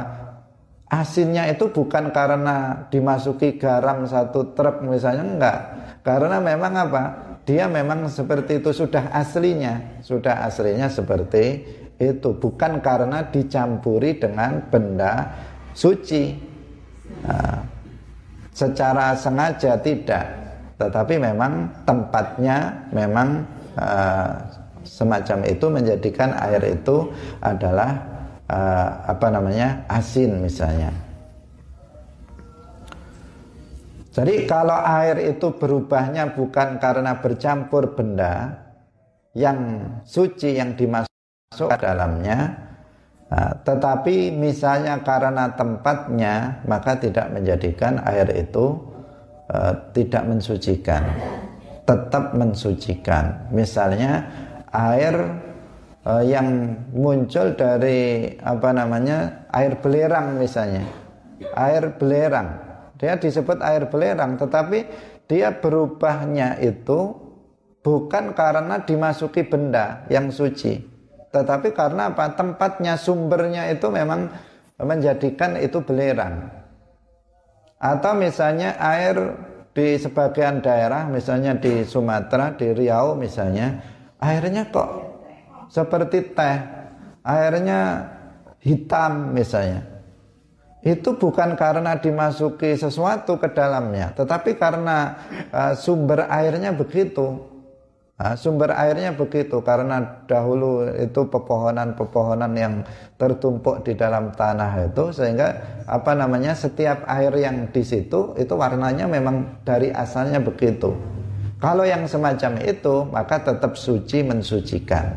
Asinnya 0.88 1.46
itu 1.52 1.68
bukan 1.68 2.16
karena 2.16 2.88
dimasuki 2.88 3.60
garam 3.60 4.08
satu 4.08 4.56
truk 4.56 4.82
misalnya, 4.88 5.24
enggak. 5.28 5.60
Karena 6.02 6.40
memang 6.40 6.74
apa? 6.74 7.04
Dia 7.44 7.68
memang 7.68 8.08
seperti 8.08 8.64
itu 8.64 8.72
sudah 8.72 9.12
aslinya, 9.12 10.00
sudah 10.00 10.48
aslinya 10.48 10.88
seperti 10.88 11.64
itu, 12.00 12.30
bukan 12.40 12.80
karena 12.80 13.28
dicampuri 13.28 14.16
dengan 14.16 14.64
benda 14.72 15.36
suci. 15.76 16.40
Nah, 17.24 17.64
secara 18.52 19.16
sengaja 19.16 19.76
tidak, 19.80 20.37
tetapi 20.78 21.18
memang 21.18 21.74
tempatnya 21.90 22.86
memang 22.94 23.44
uh, 23.78 24.30
semacam 24.86 25.44
itu 25.50 25.66
menjadikan 25.68 26.38
air 26.38 26.62
itu 26.70 27.10
adalah 27.42 27.98
uh, 28.48 28.90
apa 29.10 29.28
namanya 29.34 29.84
asin 29.90 30.40
misalnya. 30.40 30.94
Jadi 34.14 34.50
kalau 34.50 34.78
air 34.82 35.30
itu 35.30 35.54
berubahnya 35.54 36.34
bukan 36.34 36.82
karena 36.82 37.22
bercampur 37.22 37.94
benda 37.94 38.66
yang 39.38 39.78
suci 40.02 40.58
yang 40.58 40.74
dimasuk 40.74 41.70
ke 41.70 41.78
dalamnya, 41.78 42.68
Nah, 43.28 43.52
tetapi 43.60 44.32
misalnya 44.32 45.04
karena 45.04 45.52
tempatnya 45.52 46.64
maka 46.64 46.96
tidak 46.96 47.28
menjadikan 47.36 48.00
air 48.08 48.24
itu 48.32 48.80
uh, 49.52 49.74
tidak 49.92 50.24
mensucikan, 50.28 51.04
tetap 51.84 52.36
mensucikan. 52.36 53.50
Misalnya 53.52 54.28
air 54.72 55.16
uh, 56.06 56.24
yang 56.24 56.78
muncul 56.92 57.56
dari 57.56 58.34
apa 58.44 58.70
namanya 58.72 59.50
air 59.52 59.80
belerang 59.80 60.38
misalnya, 60.40 60.86
air 61.56 61.96
belerang, 61.96 62.60
dia 63.00 63.16
disebut 63.16 63.60
air 63.64 63.88
belerang, 63.88 64.40
tetapi 64.40 64.88
dia 65.28 65.52
berubahnya 65.52 66.60
itu 66.64 67.16
bukan 67.84 68.36
karena 68.36 68.84
dimasuki 68.84 69.44
benda 69.48 70.08
yang 70.12 70.32
suci 70.32 70.98
tetapi 71.38 71.76
karena 71.76 72.10
apa? 72.10 72.34
Tempatnya, 72.34 72.96
sumbernya 72.96 73.70
itu 73.70 73.88
memang 73.92 74.32
menjadikan 74.82 75.60
itu 75.62 75.78
belerang. 75.84 76.50
Atau 77.78 78.18
misalnya 78.18 78.74
air 78.82 79.38
di 79.78 80.02
sebagian 80.02 80.66
daerah, 80.66 81.06
misalnya 81.06 81.54
di 81.54 81.86
Sumatera, 81.86 82.58
di 82.58 82.74
Riau 82.74 83.14
misalnya, 83.14 83.78
airnya 84.18 84.74
kok 84.74 84.90
seperti 85.70 86.34
teh, 86.34 86.58
airnya 87.22 88.10
hitam 88.66 89.38
misalnya. 89.38 89.86
Itu 90.82 91.20
bukan 91.20 91.54
karena 91.54 92.00
dimasuki 92.02 92.74
sesuatu 92.74 93.38
ke 93.38 93.54
dalamnya, 93.54 94.16
tetapi 94.18 94.56
karena 94.58 95.20
uh, 95.54 95.74
sumber 95.78 96.26
airnya 96.32 96.74
begitu. 96.74 97.57
Nah, 98.18 98.34
sumber 98.34 98.74
airnya 98.74 99.14
begitu 99.14 99.62
karena 99.62 100.26
dahulu 100.26 100.90
itu 100.90 101.30
pepohonan-pepohonan 101.30 102.50
yang 102.58 102.82
tertumpuk 103.14 103.86
di 103.86 103.94
dalam 103.94 104.34
tanah 104.34 104.90
itu 104.90 105.14
sehingga 105.14 105.54
apa 105.86 106.18
namanya 106.18 106.58
setiap 106.58 107.06
air 107.06 107.30
yang 107.38 107.70
di 107.70 107.86
situ 107.86 108.34
itu 108.34 108.54
warnanya 108.58 109.06
memang 109.06 109.62
dari 109.62 109.94
asalnya 109.94 110.42
begitu. 110.42 110.98
Kalau 111.62 111.86
yang 111.86 112.10
semacam 112.10 112.58
itu 112.66 113.06
maka 113.06 113.38
tetap 113.38 113.78
suci 113.78 114.26
mensucikan. 114.26 115.14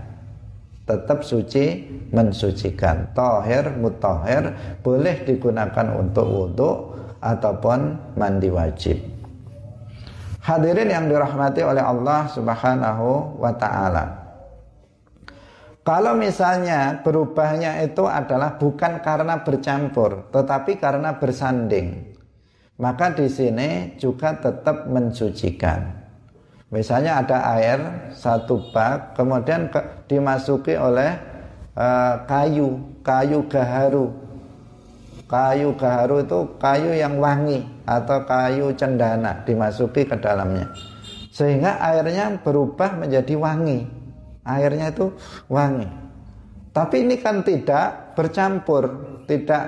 Tetap 0.84 1.24
suci 1.24 1.80
mensucikan. 2.12 3.16
Toher 3.16 3.80
mutoher 3.80 4.76
boleh 4.84 5.24
digunakan 5.24 5.88
untuk 5.96 6.28
wudhu 6.28 6.70
ataupun 7.24 7.96
mandi 8.20 8.52
wajib. 8.52 9.19
Hadirin 10.40 10.88
yang 10.88 11.04
dirahmati 11.04 11.60
oleh 11.60 11.84
Allah 11.84 12.24
Subhanahu 12.32 13.36
wa 13.36 13.52
taala. 13.52 14.04
Kalau 15.84 16.16
misalnya 16.16 17.00
berubahnya 17.04 17.84
itu 17.84 18.04
adalah 18.04 18.56
bukan 18.56 19.00
karena 19.04 19.40
bercampur, 19.44 20.28
tetapi 20.32 20.76
karena 20.76 21.16
bersanding, 21.16 22.16
maka 22.80 23.12
di 23.12 23.28
sini 23.28 23.96
juga 23.96 24.36
tetap 24.36 24.88
mensucikan. 24.88 26.00
Misalnya 26.70 27.20
ada 27.20 27.38
air 27.58 27.78
satu 28.14 28.70
bak, 28.70 29.18
kemudian 29.18 29.68
ke, 29.68 29.80
dimasuki 30.06 30.78
oleh 30.78 31.16
uh, 31.74 32.22
kayu, 32.24 32.80
kayu 33.02 33.42
gaharu. 33.50 34.14
Kayu 35.26 35.74
gaharu 35.74 36.22
itu 36.22 36.40
kayu 36.62 36.90
yang 36.94 37.18
wangi, 37.18 37.66
atau 37.90 38.22
kayu 38.22 38.70
cendana 38.78 39.42
dimasuki 39.42 40.06
ke 40.06 40.14
dalamnya. 40.22 40.70
Sehingga 41.34 41.82
airnya 41.82 42.38
berubah 42.38 42.94
menjadi 42.94 43.34
wangi. 43.34 43.82
Airnya 44.46 44.94
itu 44.94 45.10
wangi. 45.50 45.90
Tapi 46.70 47.02
ini 47.02 47.18
kan 47.18 47.42
tidak 47.42 48.14
bercampur 48.14 48.86
tidak 49.26 49.62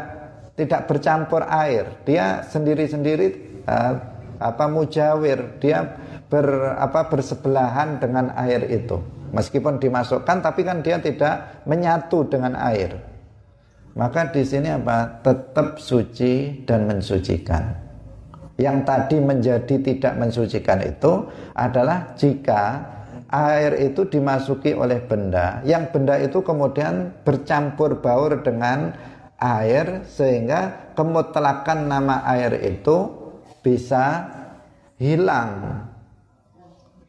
tidak 0.54 0.86
bercampur 0.86 1.42
air. 1.50 2.02
Dia 2.06 2.46
sendiri-sendiri 2.46 3.26
uh, 3.66 3.94
apa 4.38 4.64
mujawir. 4.70 5.58
Dia 5.58 5.82
ber 6.30 6.78
apa 6.78 7.10
bersebelahan 7.10 7.98
dengan 7.98 8.30
air 8.38 8.62
itu. 8.70 9.02
Meskipun 9.34 9.82
dimasukkan 9.82 10.44
tapi 10.44 10.62
kan 10.62 10.78
dia 10.84 11.02
tidak 11.02 11.66
menyatu 11.66 12.22
dengan 12.30 12.54
air. 12.54 12.94
Maka 13.92 14.30
di 14.30 14.46
sini 14.46 14.72
apa? 14.72 15.20
Tetap 15.20 15.76
suci 15.76 16.64
dan 16.64 16.88
mensucikan 16.88 17.91
yang 18.62 18.86
tadi 18.86 19.18
menjadi 19.18 19.74
tidak 19.82 20.14
mensucikan 20.14 20.78
itu 20.86 21.26
adalah 21.58 22.14
jika 22.14 22.86
air 23.26 23.90
itu 23.90 24.06
dimasuki 24.06 24.78
oleh 24.78 25.02
benda 25.02 25.58
yang 25.66 25.90
benda 25.90 26.14
itu 26.22 26.38
kemudian 26.46 27.10
bercampur 27.26 27.98
baur 27.98 28.38
dengan 28.46 28.94
air 29.42 30.06
sehingga 30.06 30.94
kemutlakan 30.94 31.90
nama 31.90 32.22
air 32.30 32.54
itu 32.62 33.10
bisa 33.66 34.30
hilang. 35.02 35.82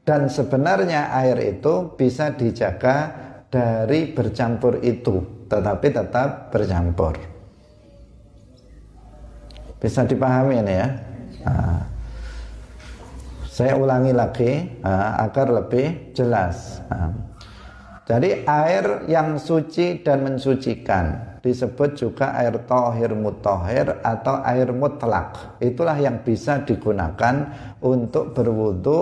Dan 0.04 0.28
sebenarnya 0.28 1.16
air 1.16 1.39
itu 1.39 1.95
bisa 1.95 2.36
dijaga 2.36 3.14
dari 3.47 4.12
bercampur 4.12 4.84
itu 4.84 5.45
tetapi 5.47 5.88
tetap 5.93 6.51
bercampur. 6.51 7.16
Bisa 9.80 10.04
dipahami 10.04 10.60
ini 10.60 10.74
ya 10.76 10.88
nah, 11.44 11.80
saya 13.46 13.78
ulangi 13.78 14.12
lagi 14.16 14.52
nah, 14.82 15.22
agar 15.22 15.54
lebih 15.54 16.16
jelas. 16.18 16.82
Nah, 16.89 17.14
jadi 18.04 18.44
air 18.44 19.08
yang 19.08 19.39
suci 19.39 20.04
dan 20.04 20.28
mensucikan 20.28 21.39
disebut 21.39 21.96
juga 22.00 22.36
air 22.36 22.56
tohir 22.68 23.16
mutohir 23.16 24.00
atau 24.04 24.44
air 24.44 24.72
mutlak. 24.76 25.60
Itulah 25.60 25.96
yang 26.00 26.24
bisa 26.24 26.64
digunakan 26.64 27.52
untuk 27.84 28.36
berwudu 28.36 29.00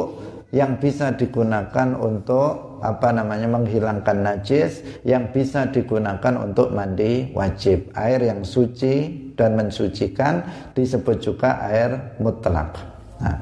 yang 0.51 0.83
bisa 0.83 1.15
digunakan 1.15 1.95
untuk 1.95 2.83
apa 2.83 3.15
namanya 3.15 3.47
menghilangkan 3.47 4.19
najis 4.19 4.83
yang 5.07 5.31
bisa 5.31 5.71
digunakan 5.71 6.35
untuk 6.43 6.75
mandi 6.75 7.31
wajib. 7.31 7.87
Air 7.95 8.27
yang 8.27 8.43
suci 8.43 9.30
dan 9.41 9.57
mensucikan 9.57 10.45
disebut 10.77 11.17
juga 11.17 11.57
air 11.65 12.13
mutlak. 12.21 12.77
Nah, 13.17 13.41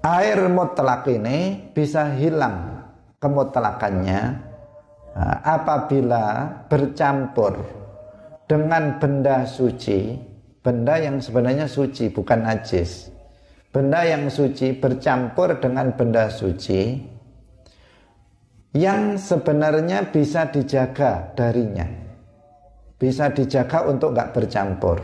air 0.00 0.40
mutlak 0.48 1.04
ini 1.12 1.68
bisa 1.76 2.08
hilang 2.16 2.80
kemutlakannya 3.20 4.20
nah, 5.12 5.36
apabila 5.44 6.48
bercampur 6.64 7.60
dengan 8.48 8.96
benda 8.96 9.44
suci 9.44 10.16
benda 10.64 10.96
yang 10.96 11.20
sebenarnya 11.20 11.68
suci 11.68 12.08
bukan 12.08 12.40
najis. 12.40 13.12
Benda 13.70 14.02
yang 14.02 14.26
suci 14.26 14.74
bercampur 14.74 15.62
dengan 15.62 15.94
benda 15.94 16.26
suci 16.26 16.98
yang 18.74 19.14
sebenarnya 19.14 20.10
bisa 20.10 20.50
dijaga 20.50 21.30
darinya 21.38 21.99
bisa 23.00 23.32
dijaga 23.32 23.88
untuk 23.88 24.12
nggak 24.12 24.36
bercampur 24.36 25.00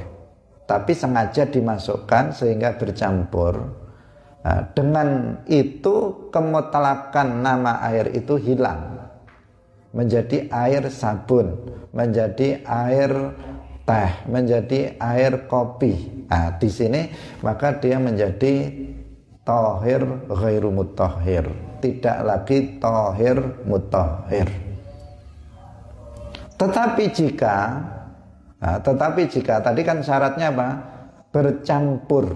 tapi 0.68 0.92
sengaja 0.92 1.48
dimasukkan 1.48 2.36
sehingga 2.36 2.76
bercampur 2.76 3.56
nah, 4.44 4.60
dengan 4.76 5.40
itu 5.48 6.28
kemutlakan 6.28 7.40
nama 7.40 7.80
air 7.88 8.12
itu 8.12 8.36
hilang 8.36 9.00
menjadi 9.96 10.52
air 10.52 10.92
sabun 10.92 11.56
menjadi 11.96 12.60
air 12.68 13.32
teh 13.86 14.10
menjadi 14.26 14.98
air 14.98 15.46
kopi. 15.46 16.26
Nah, 16.26 16.58
di 16.58 16.66
sini 16.66 17.06
maka 17.40 17.78
dia 17.78 18.02
menjadi 18.02 18.74
tohir 19.46 20.02
ghairu 20.26 20.74
mutahhir, 20.74 21.46
tidak 21.78 22.18
lagi 22.26 22.82
tohir 22.82 23.38
mutahhir. 23.62 24.65
Tetapi 26.56 27.04
jika 27.12 27.56
nah, 28.60 28.78
tetapi 28.80 29.28
jika 29.28 29.60
tadi 29.60 29.80
kan 29.84 30.00
syaratnya 30.00 30.52
apa? 30.52 30.68
Bercampur. 31.30 32.32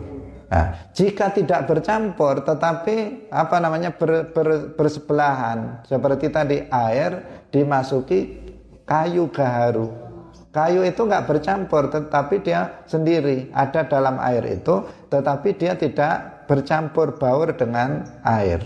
Nah, 0.51 0.91
jika 0.93 1.31
tidak 1.31 1.71
bercampur 1.71 2.43
tetapi 2.43 3.29
apa 3.31 3.57
namanya 3.63 3.95
ber, 3.95 4.35
ber, 4.35 4.75
bersebelahan 4.75 5.87
seperti 5.87 6.27
tadi 6.27 6.67
air 6.69 7.45
dimasuki 7.55 8.51
kayu 8.83 9.31
gaharu 9.31 10.11
Kayu 10.51 10.83
itu 10.83 11.07
nggak 11.07 11.31
bercampur, 11.31 11.95
tetapi 11.95 12.43
dia 12.43 12.83
sendiri 12.83 13.55
ada 13.55 13.87
dalam 13.87 14.19
air 14.19 14.43
itu, 14.59 14.83
tetapi 15.07 15.55
dia 15.55 15.79
tidak 15.79 16.43
bercampur 16.51 17.15
baur 17.15 17.55
dengan 17.55 18.03
air. 18.27 18.59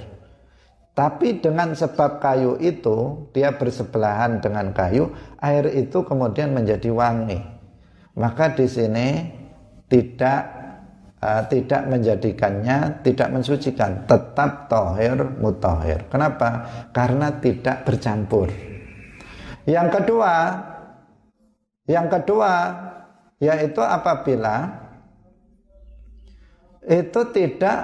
Tapi 0.94 1.42
dengan 1.42 1.74
sebab 1.74 2.22
kayu 2.22 2.54
itu, 2.62 3.26
dia 3.34 3.58
bersebelahan 3.58 4.38
dengan 4.38 4.70
kayu, 4.70 5.10
air 5.42 5.66
itu 5.74 6.06
kemudian 6.06 6.54
menjadi 6.54 6.86
wangi. 6.94 7.42
Maka 8.14 8.54
di 8.54 8.70
sini 8.70 9.26
tidak 9.90 10.54
uh, 11.24 11.42
tidak 11.50 11.82
menjadikannya 11.88 13.02
tidak 13.02 13.28
mensucikan, 13.32 14.06
tetap 14.06 14.68
tohir 14.68 15.18
mutohir. 15.40 16.06
Kenapa? 16.06 16.68
Karena 16.92 17.32
tidak 17.42 17.82
bercampur. 17.82 18.52
Yang 19.64 19.88
kedua, 19.98 20.32
yang 21.88 22.06
kedua 22.12 22.52
yaitu 23.40 23.80
apabila 23.80 24.84
itu 26.84 27.20
tidak 27.32 27.78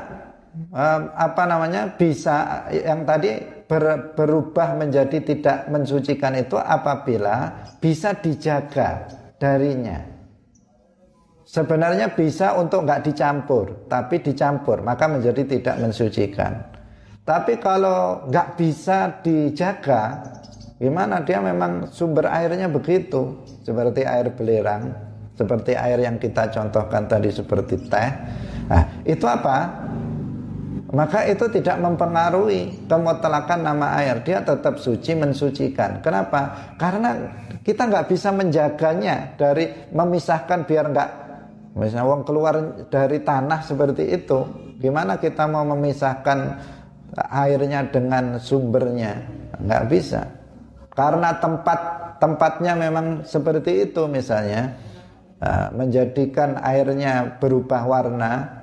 apa 1.14 1.42
namanya 1.46 1.94
bisa 1.94 2.66
yang 2.74 3.06
tadi 3.06 3.38
ber, 3.66 4.14
berubah 4.18 4.74
menjadi 4.74 5.22
tidak 5.22 5.70
mensucikan 5.70 6.34
itu 6.34 6.58
apabila 6.58 7.66
bisa 7.78 8.18
dijaga 8.18 9.06
darinya. 9.38 10.02
Sebenarnya 11.46 12.14
bisa 12.14 12.54
untuk 12.54 12.86
nggak 12.86 13.10
dicampur, 13.10 13.90
tapi 13.90 14.22
dicampur 14.22 14.86
maka 14.86 15.10
menjadi 15.10 15.42
tidak 15.46 15.76
mensucikan. 15.82 16.62
Tapi 17.26 17.58
kalau 17.58 18.26
nggak 18.30 18.54
bisa 18.54 19.18
dijaga, 19.22 20.22
Gimana 20.80 21.20
dia 21.20 21.44
memang 21.44 21.92
sumber 21.92 22.24
airnya 22.32 22.64
begitu, 22.64 23.44
seperti 23.60 24.00
air 24.00 24.32
belerang, 24.32 24.96
seperti 25.36 25.76
air 25.76 26.00
yang 26.00 26.16
kita 26.16 26.48
contohkan 26.48 27.04
tadi 27.04 27.28
seperti 27.28 27.84
teh. 27.84 28.10
Nah, 28.64 28.88
itu 29.04 29.28
apa? 29.28 29.76
Maka 30.90 31.22
itu 31.30 31.46
tidak 31.54 31.78
mempengaruhi 31.78 32.90
kemutlakan 32.90 33.62
nama 33.62 33.94
air. 34.02 34.26
Dia 34.26 34.42
tetap 34.42 34.82
suci 34.82 35.14
mensucikan. 35.14 36.02
Kenapa? 36.02 36.74
Karena 36.74 37.14
kita 37.62 37.86
nggak 37.86 38.10
bisa 38.10 38.34
menjaganya 38.34 39.38
dari 39.38 39.70
memisahkan 39.94 40.66
biar 40.66 40.84
nggak 40.90 41.10
misalnya 41.78 42.06
uang 42.10 42.22
keluar 42.26 42.54
dari 42.90 43.22
tanah 43.22 43.62
seperti 43.62 44.18
itu. 44.18 44.38
Gimana 44.82 45.22
kita 45.22 45.46
mau 45.46 45.62
memisahkan 45.62 46.38
airnya 47.30 47.86
dengan 47.86 48.42
sumbernya? 48.42 49.14
Nggak 49.62 49.84
bisa 49.86 50.40
karena 51.00 51.38
tempat 51.38 51.80
tempatnya 52.20 52.76
memang 52.76 53.24
seperti 53.24 53.88
itu 53.88 54.04
misalnya 54.04 54.76
uh, 55.40 55.72
menjadikan 55.72 56.60
airnya 56.60 57.40
berubah 57.40 57.88
warna 57.88 58.59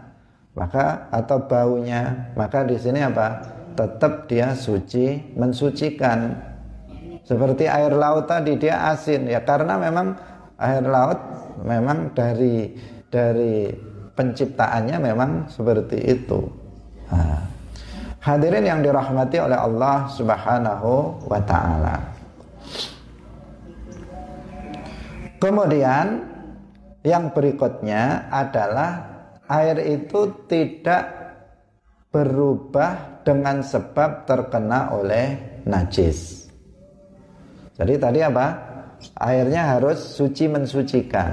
maka 0.58 1.06
atau 1.14 1.46
baunya. 1.46 2.34
Maka 2.34 2.66
di 2.66 2.82
sini 2.82 3.06
apa? 3.06 3.46
Tetap 3.78 4.26
dia 4.26 4.58
suci 4.58 5.38
mensucikan. 5.38 6.34
Seperti 7.22 7.70
air 7.70 7.94
laut 7.94 8.26
tadi 8.26 8.58
dia 8.58 8.90
asin. 8.90 9.30
Ya 9.30 9.46
karena 9.46 9.78
memang 9.78 10.18
air 10.58 10.82
laut 10.82 11.22
memang 11.62 12.10
dari 12.18 12.74
dari 13.14 13.70
penciptaannya 14.18 14.98
memang 14.98 15.46
seperti 15.46 16.02
itu. 16.10 16.50
Hadirin 18.18 18.66
yang 18.66 18.84
dirahmati 18.84 19.40
oleh 19.40 19.56
Allah 19.56 20.10
Subhanahu 20.12 21.22
wa 21.32 21.40
taala. 21.48 21.96
Kemudian 25.38 26.28
yang 27.06 27.32
berikutnya 27.32 28.28
adalah 28.28 29.07
air 29.48 29.78
itu 29.84 30.48
tidak 30.48 31.04
berubah 32.12 33.24
dengan 33.24 33.64
sebab 33.64 34.24
terkena 34.24 34.96
oleh 34.96 35.60
najis. 35.68 36.48
Jadi 37.76 37.94
tadi 38.00 38.20
apa? 38.24 38.48
Airnya 39.22 39.78
harus 39.78 40.02
suci 40.18 40.50
mensucikan. 40.50 41.32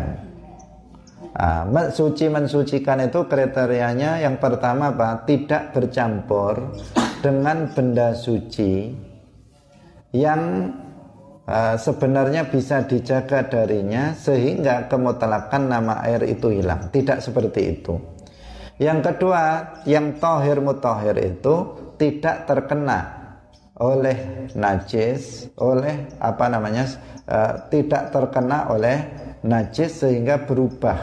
Nah, 1.35 1.91
suci 1.91 2.31
mensucikan 2.31 3.03
itu 3.11 3.27
kriterianya 3.27 4.23
yang 4.23 4.39
pertama 4.39 4.95
apa? 4.95 5.27
Tidak 5.27 5.75
bercampur 5.75 6.79
dengan 7.19 7.67
benda 7.73 8.15
suci 8.15 8.95
yang 10.15 10.71
uh, 11.49 11.76
sebenarnya 11.76 12.49
bisa 12.49 12.84
dijaga 12.84 13.47
darinya 13.49 14.12
sehingga 14.16 14.88
kemutlakan 14.88 15.62
nama 15.68 16.01
air 16.05 16.24
itu 16.28 16.53
hilang. 16.53 16.88
Tidak 16.92 17.20
seperti 17.20 17.61
itu. 17.80 17.95
Yang 18.80 19.14
kedua, 19.14 19.42
yang 19.86 20.18
tohir 20.18 20.59
mutohir 20.59 21.14
itu 21.22 21.55
tidak 21.95 22.51
terkena 22.51 23.22
oleh 23.78 24.51
najis, 24.59 25.47
oleh 25.59 26.11
apa 26.18 26.45
namanya, 26.51 26.90
uh, 27.30 27.70
tidak 27.70 28.11
terkena 28.11 28.66
oleh 28.70 28.99
najis 29.47 30.03
sehingga 30.03 30.42
berubah 30.42 30.99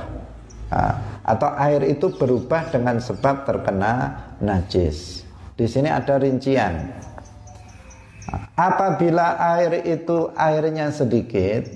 uh, 0.71 0.95
atau 1.21 1.49
air 1.59 1.85
itu 1.85 2.09
berubah 2.11 2.71
dengan 2.73 2.97
sebab 2.97 3.45
terkena 3.45 3.93
najis. 4.41 5.21
Di 5.53 5.69
sini 5.69 5.91
ada 5.91 6.17
rincian. 6.17 6.89
Apabila 8.55 9.35
air 9.57 9.83
itu 9.83 10.31
airnya 10.35 10.91
sedikit, 10.91 11.67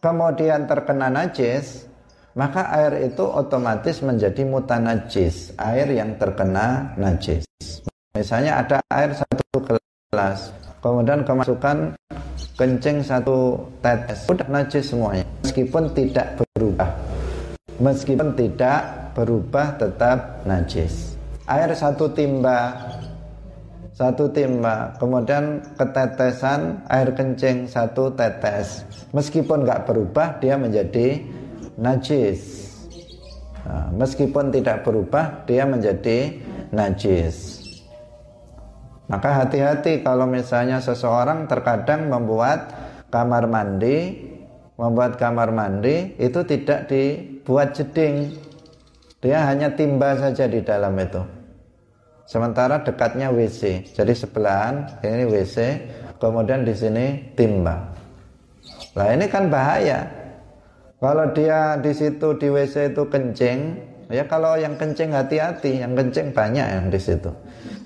kemudian 0.00 0.64
terkena 0.64 1.12
najis, 1.12 1.84
maka 2.36 2.68
air 2.72 3.12
itu 3.12 3.24
otomatis 3.24 4.00
menjadi 4.00 4.44
mutanajis, 4.44 5.56
air 5.56 5.88
yang 5.92 6.16
terkena 6.20 6.96
najis. 6.96 7.44
Misalnya 8.16 8.64
ada 8.64 8.78
air 8.88 9.12
satu 9.12 9.44
gelas, 10.12 10.52
kemudian 10.80 11.24
kemasukan 11.24 11.92
kencing 12.56 13.04
satu 13.04 13.60
tetes, 13.84 14.24
sudah 14.24 14.48
najis 14.48 14.84
semuanya, 14.88 15.24
meskipun 15.44 15.92
tidak 15.92 16.40
berubah. 16.40 16.88
Meskipun 17.76 18.32
tidak 18.32 19.12
berubah 19.12 19.76
tetap 19.76 20.40
najis. 20.48 21.16
Air 21.44 21.76
satu 21.76 22.08
timba 22.08 22.72
satu 23.96 24.28
timba, 24.28 24.92
kemudian 25.00 25.64
ketetesan 25.72 26.84
air 26.92 27.16
kencing 27.16 27.64
satu 27.64 28.12
tetes. 28.12 28.84
Meskipun 29.16 29.64
nggak 29.64 29.88
berubah, 29.88 30.36
dia 30.36 30.60
menjadi 30.60 31.24
najis. 31.80 32.68
Nah, 33.64 33.88
meskipun 33.96 34.52
tidak 34.52 34.84
berubah, 34.84 35.48
dia 35.48 35.64
menjadi 35.64 36.36
najis. 36.76 37.64
Maka 39.08 39.42
hati-hati 39.42 40.04
kalau 40.04 40.28
misalnya 40.28 40.76
seseorang 40.76 41.48
terkadang 41.48 42.12
membuat 42.12 42.68
kamar 43.08 43.48
mandi, 43.48 44.28
membuat 44.76 45.16
kamar 45.16 45.56
mandi 45.56 46.12
itu 46.20 46.44
tidak 46.44 46.92
dibuat 46.92 47.72
jeding. 47.72 48.44
Dia 49.24 49.48
hanya 49.48 49.72
timba 49.72 50.20
saja 50.20 50.44
di 50.44 50.60
dalam 50.60 50.92
itu. 51.00 51.35
Sementara 52.26 52.82
dekatnya 52.82 53.30
WC. 53.30 53.94
Jadi 53.94 54.12
sebelahan 54.12 54.98
ini 55.06 55.30
WC, 55.30 55.56
kemudian 56.18 56.66
di 56.66 56.74
sini 56.74 57.22
timba. 57.38 57.94
Lah 58.98 59.14
ini 59.14 59.30
kan 59.30 59.46
bahaya. 59.46 60.10
Kalau 60.98 61.30
dia 61.30 61.78
di 61.78 61.94
situ 61.94 62.34
di 62.34 62.50
WC 62.50 62.90
itu 62.90 63.06
kencing, 63.06 63.58
ya 64.10 64.26
kalau 64.26 64.58
yang 64.58 64.74
kencing 64.74 65.14
hati-hati, 65.14 65.86
yang 65.86 65.94
kencing 65.94 66.34
banyak 66.34 66.66
yang 66.66 66.86
di 66.90 66.98
situ. 66.98 67.30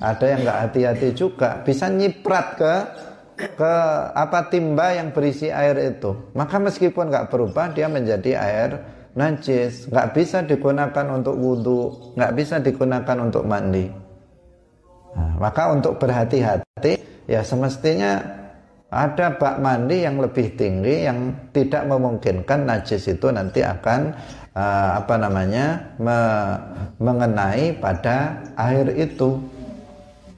Ada 0.00 0.24
yang 0.24 0.40
nggak 0.48 0.60
hati-hati 0.64 1.08
juga, 1.12 1.60
bisa 1.60 1.92
nyiprat 1.92 2.56
ke 2.56 2.74
ke 3.60 3.72
apa 4.16 4.48
timba 4.48 4.96
yang 4.96 5.12
berisi 5.12 5.52
air 5.52 5.76
itu. 5.76 6.16
Maka 6.32 6.56
meskipun 6.56 7.12
nggak 7.12 7.28
berubah, 7.28 7.76
dia 7.76 7.92
menjadi 7.92 8.40
air 8.40 8.70
najis, 9.12 9.84
nggak 9.90 10.08
bisa 10.16 10.40
digunakan 10.48 11.06
untuk 11.12 11.36
wudhu, 11.36 12.14
nggak 12.16 12.32
bisa 12.32 12.56
digunakan 12.62 13.16
untuk 13.20 13.44
mandi. 13.44 13.99
Nah, 15.10 15.32
maka 15.42 15.74
untuk 15.74 15.98
berhati-hati 15.98 17.26
ya 17.26 17.42
semestinya 17.42 18.22
ada 18.90 19.38
bak 19.38 19.62
mandi 19.62 20.02
yang 20.02 20.18
lebih 20.18 20.58
tinggi 20.58 21.06
yang 21.06 21.50
tidak 21.54 21.86
memungkinkan 21.86 22.66
najis 22.66 23.06
itu 23.06 23.30
nanti 23.30 23.62
akan 23.62 24.10
uh, 24.54 24.98
apa 24.98 25.14
namanya 25.14 25.94
me 26.02 26.18
mengenai 26.98 27.78
pada 27.78 28.42
air 28.58 28.90
itu. 28.98 29.38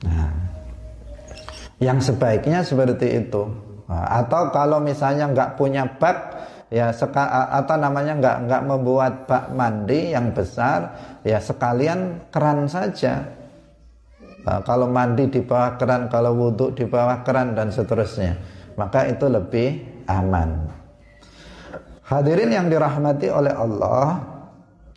Nah, 0.05 0.33
yang 1.81 1.99
sebaiknya 1.99 2.61
seperti 2.63 3.25
itu. 3.25 3.43
Atau 3.93 4.49
kalau 4.57 4.81
misalnya 4.81 5.29
nggak 5.29 5.61
punya 5.61 5.85
bak 5.85 6.17
ya 6.73 6.89
seka, 6.89 7.53
atau 7.53 7.77
namanya 7.77 8.17
nggak 8.17 8.37
nggak 8.49 8.63
membuat 8.65 9.13
bak 9.29 9.53
mandi 9.53 10.17
yang 10.17 10.33
besar 10.33 10.97
ya 11.21 11.37
sekalian 11.37 12.25
keran 12.33 12.65
saja 12.65 13.21
kalau 14.43 14.91
mandi 14.91 15.31
di 15.31 15.41
bawah 15.43 15.79
keran, 15.79 16.11
kalau 16.11 16.35
wudhu 16.35 16.75
di 16.75 16.83
bawah 16.87 17.23
keran 17.23 17.55
dan 17.55 17.71
seterusnya, 17.71 18.35
maka 18.75 19.07
itu 19.07 19.31
lebih 19.31 20.03
aman. 20.11 20.67
Hadirin 22.03 22.51
yang 22.51 22.67
dirahmati 22.67 23.31
oleh 23.31 23.55
Allah, 23.55 24.19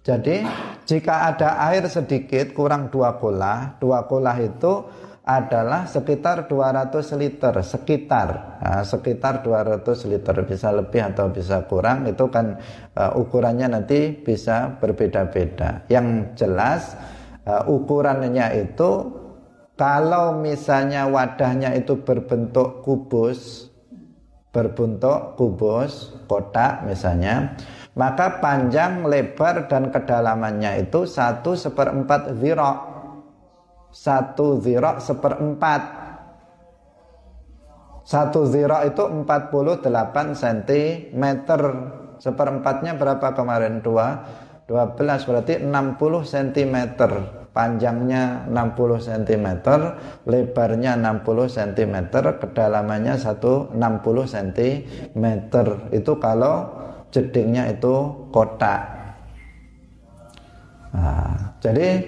jadi 0.01 0.45
jika 0.85 1.33
ada 1.33 1.61
air 1.69 1.85
sedikit 1.85 2.53
kurang 2.53 2.89
dua 2.89 3.17
kulah, 3.21 3.77
dua 3.81 4.05
kulah 4.09 4.37
itu 4.41 4.85
adalah 5.25 5.89
sekitar 5.89 6.45
200 6.45 7.17
liter, 7.17 7.53
sekitar 7.65 8.61
nah, 8.61 8.85
sekitar 8.85 9.41
200 9.41 9.81
liter 10.05 10.37
bisa 10.45 10.69
lebih 10.69 11.01
atau 11.01 11.33
bisa 11.33 11.65
kurang 11.65 12.05
itu 12.05 12.29
kan 12.29 12.61
uh, 12.93 13.17
ukurannya 13.17 13.73
nanti 13.73 14.13
bisa 14.13 14.77
berbeda-beda. 14.77 15.89
Yang 15.89 16.37
jelas 16.37 16.93
uh, 17.49 17.65
ukurannya 17.65 18.69
itu 18.69 19.24
kalau 19.75 20.39
misalnya 20.39 21.03
wadahnya 21.03 21.75
itu 21.75 21.99
berbentuk 21.99 22.79
kubus, 22.87 23.67
berbentuk 24.55 25.35
kubus, 25.35 26.15
kotak 26.31 26.87
misalnya, 26.87 27.59
maka 27.95 28.39
panjang, 28.39 29.03
lebar, 29.03 29.67
dan 29.67 29.91
kedalamannya 29.91 30.87
itu 30.87 31.03
satu 31.03 31.59
seperempat 31.59 32.39
zirok. 32.39 32.77
Satu 33.91 34.59
zirok 34.63 35.03
seperempat. 35.03 35.81
Satu 38.07 38.47
zirok 38.47 38.95
itu 38.95 39.03
48 39.03 40.35
cm. 40.35 41.23
Seperempatnya 42.19 42.95
berapa 42.95 43.27
kemarin? 43.35 43.83
Dua. 43.83 44.23
12 44.67 45.27
berarti 45.29 45.53
60 45.61 46.25
cm 46.25 46.75
panjangnya 47.55 48.51
60 48.51 48.99
cm, 48.99 49.47
lebarnya 50.27 50.99
60 50.99 51.55
cm, 51.55 51.95
kedalamannya 52.11 53.15
160 53.15 53.71
cm. 54.35 55.25
Itu 55.95 56.19
kalau 56.19 56.67
jedingnya 57.15 57.71
itu 57.71 58.27
kotak. 58.35 58.83
Nah, 60.91 61.55
jadi 61.63 62.03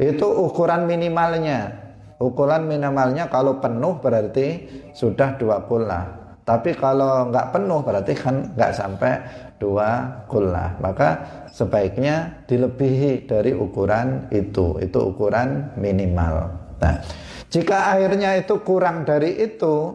itu 0.00 0.24
ukuran 0.24 0.88
minimalnya. 0.88 1.84
Ukuran 2.18 2.64
minimalnya 2.64 3.28
kalau 3.28 3.60
penuh 3.60 4.00
berarti 4.00 4.66
sudah 4.96 5.36
dua 5.36 5.68
pula. 5.68 6.27
Tapi 6.48 6.72
kalau 6.72 7.28
nggak 7.28 7.52
penuh 7.52 7.84
berarti 7.84 8.16
kan 8.16 8.56
nggak 8.56 8.72
sampai 8.72 9.12
dua 9.60 10.24
kullah. 10.24 10.80
Maka 10.80 11.08
sebaiknya 11.52 12.48
dilebihi 12.48 13.28
dari 13.28 13.52
ukuran 13.52 14.32
itu. 14.32 14.80
Itu 14.80 15.12
ukuran 15.12 15.76
minimal. 15.76 16.48
Nah, 16.80 17.04
jika 17.52 17.92
airnya 17.92 18.40
itu 18.40 18.64
kurang 18.64 19.04
dari 19.04 19.36
itu, 19.44 19.92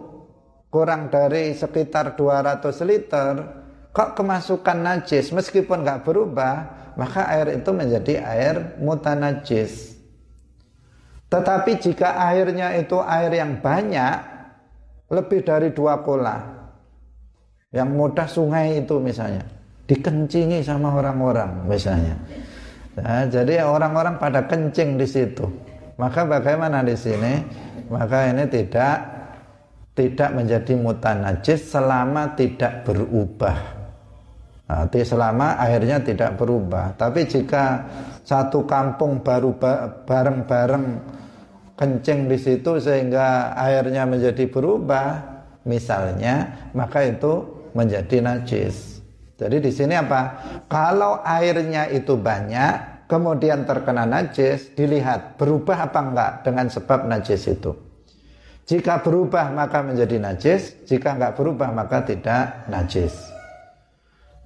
kurang 0.69 1.09
dari 1.09 1.57
sekitar 1.57 2.13
200 2.13 2.61
liter, 2.85 3.33
kok 3.89 4.13
kemasukan 4.13 4.77
najis 4.77 5.33
meskipun 5.33 5.81
nggak 5.81 6.05
berubah, 6.05 6.55
maka 6.93 7.29
air 7.33 7.57
itu 7.57 7.69
menjadi 7.73 8.21
air 8.21 8.77
mutanajis. 8.77 9.97
Tetapi 11.33 11.81
jika 11.81 12.13
airnya 12.29 12.77
itu 12.77 13.01
air 13.01 13.41
yang 13.41 13.57
banyak, 13.57 14.32
lebih 15.13 15.45
dari 15.45 15.69
dua 15.69 16.01
kola, 16.01 16.41
yang 17.69 17.93
mudah 17.93 18.25
sungai 18.25 18.81
itu 18.81 18.97
misalnya 18.97 19.45
dikencingi 19.85 20.65
sama 20.65 20.97
orang-orang 20.97 21.69
misalnya. 21.69 22.17
Nah, 22.93 23.25
jadi 23.25 23.65
orang-orang 23.65 24.21
pada 24.21 24.45
kencing 24.45 24.97
di 24.97 25.07
situ. 25.09 25.45
Maka 25.97 26.25
bagaimana 26.25 26.81
di 26.81 26.97
sini? 26.97 27.41
Maka 27.89 28.33
ini 28.33 28.45
tidak 28.49 28.95
tidak 29.93 30.29
menjadi 30.33 30.73
mutanajis 30.73 31.69
selama 31.69 32.33
tidak 32.33 32.85
berubah. 32.85 33.57
Nanti 34.63 35.05
selama 35.05 35.53
akhirnya 35.61 36.01
tidak 36.01 36.33
berubah. 36.33 36.97
Tapi 36.97 37.29
jika 37.29 37.85
satu 38.25 38.65
kampung 38.65 39.21
baru 39.21 39.53
bareng-bareng 40.07 40.85
kencing 41.73 42.29
di 42.29 42.37
situ 42.37 42.77
sehingga 42.77 43.57
airnya 43.57 44.05
menjadi 44.05 44.45
berubah, 44.49 45.07
misalnya, 45.65 46.69
maka 46.75 47.05
itu 47.07 47.63
menjadi 47.73 48.21
najis. 48.21 49.01
Jadi 49.33 49.57
di 49.59 49.71
sini 49.73 49.97
apa? 49.97 50.21
Kalau 50.69 51.19
airnya 51.25 51.89
itu 51.89 52.15
banyak, 52.15 53.07
kemudian 53.09 53.65
terkena 53.65 54.05
najis, 54.05 54.71
dilihat 54.77 55.35
berubah 55.41 55.89
apa 55.89 55.99
enggak 55.99 56.31
dengan 56.45 56.67
sebab 56.69 57.09
najis 57.09 57.49
itu. 57.49 57.73
Jika 58.63 59.03
berubah 59.03 59.51
maka 59.51 59.83
menjadi 59.83 60.21
najis, 60.23 60.87
jika 60.87 61.17
enggak 61.17 61.35
berubah 61.35 61.73
maka 61.75 62.05
tidak 62.07 62.63
najis. 62.71 63.11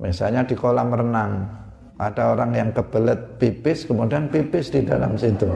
Misalnya 0.02 0.48
di 0.48 0.58
kolam 0.58 0.90
renang, 0.90 1.46
ada 1.98 2.34
orang 2.34 2.54
yang 2.54 2.70
kebelet 2.74 3.38
pipis, 3.38 3.86
kemudian 3.86 4.30
pipis 4.30 4.70
di 4.74 4.86
dalam 4.86 5.18
situ. 5.18 5.50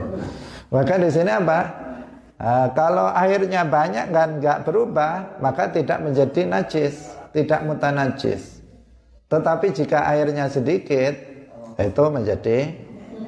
Maka 0.72 0.96
di 0.96 1.12
sini 1.12 1.28
apa? 1.28 1.60
Nah, 2.42 2.66
kalau 2.74 3.06
airnya 3.12 3.62
banyak 3.62 4.10
dan 4.10 4.40
enggak 4.40 4.66
berubah, 4.66 5.38
maka 5.38 5.70
tidak 5.70 6.02
menjadi 6.02 6.48
najis 6.48 7.22
tidak 7.32 7.64
mutanajis. 7.64 8.60
Tetapi 9.32 9.72
jika 9.72 10.04
airnya 10.12 10.46
sedikit, 10.52 11.16
itu 11.80 12.04
menjadi 12.12 12.76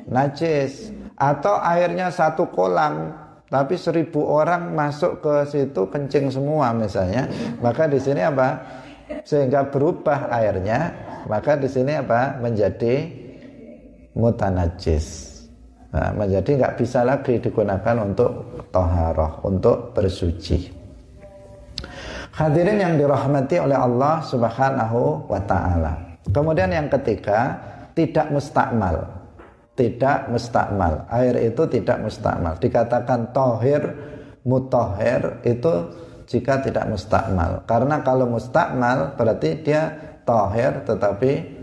najis. 0.04 0.92
Atau 1.16 1.56
airnya 1.56 2.12
satu 2.12 2.52
kolam, 2.52 3.16
tapi 3.48 3.80
seribu 3.80 4.20
orang 4.28 4.76
masuk 4.76 5.24
ke 5.24 5.34
situ 5.48 5.88
kencing 5.88 6.28
semua 6.28 6.76
misalnya, 6.76 7.26
maka 7.58 7.88
di 7.88 7.98
sini 7.98 8.22
apa? 8.22 8.82
sehingga 9.04 9.68
berubah 9.68 10.32
airnya, 10.32 10.92
maka 11.28 11.56
di 11.56 11.68
sini 11.68 11.96
apa? 11.96 12.40
menjadi 12.40 13.08
mutanajis. 14.12 15.33
Nah, 15.94 16.10
menjadi 16.10 16.58
nggak 16.58 16.74
bisa 16.74 17.06
lagi 17.06 17.38
digunakan 17.38 17.96
untuk 18.02 18.30
toharoh, 18.74 19.46
untuk 19.46 19.94
bersuci. 19.94 20.66
Hadirin 22.34 22.82
yang 22.82 22.98
dirahmati 22.98 23.62
oleh 23.62 23.78
Allah 23.78 24.18
Subhanahu 24.26 25.30
wa 25.30 25.38
taala. 25.46 26.18
Kemudian 26.34 26.74
yang 26.74 26.90
ketiga, 26.90 27.54
tidak 27.94 28.26
mustakmal. 28.34 29.06
Tidak 29.78 30.34
mustakmal. 30.34 31.06
Air 31.14 31.38
itu 31.46 31.62
tidak 31.70 32.02
mustakmal. 32.02 32.58
Dikatakan 32.58 33.30
tohir, 33.30 33.82
mutohir 34.42 35.46
itu 35.46 35.94
jika 36.26 36.58
tidak 36.58 36.90
mustakmal. 36.90 37.62
Karena 37.70 38.02
kalau 38.02 38.26
mustakmal 38.26 39.14
berarti 39.14 39.62
dia 39.62 39.94
tohir 40.26 40.82
tetapi 40.82 41.53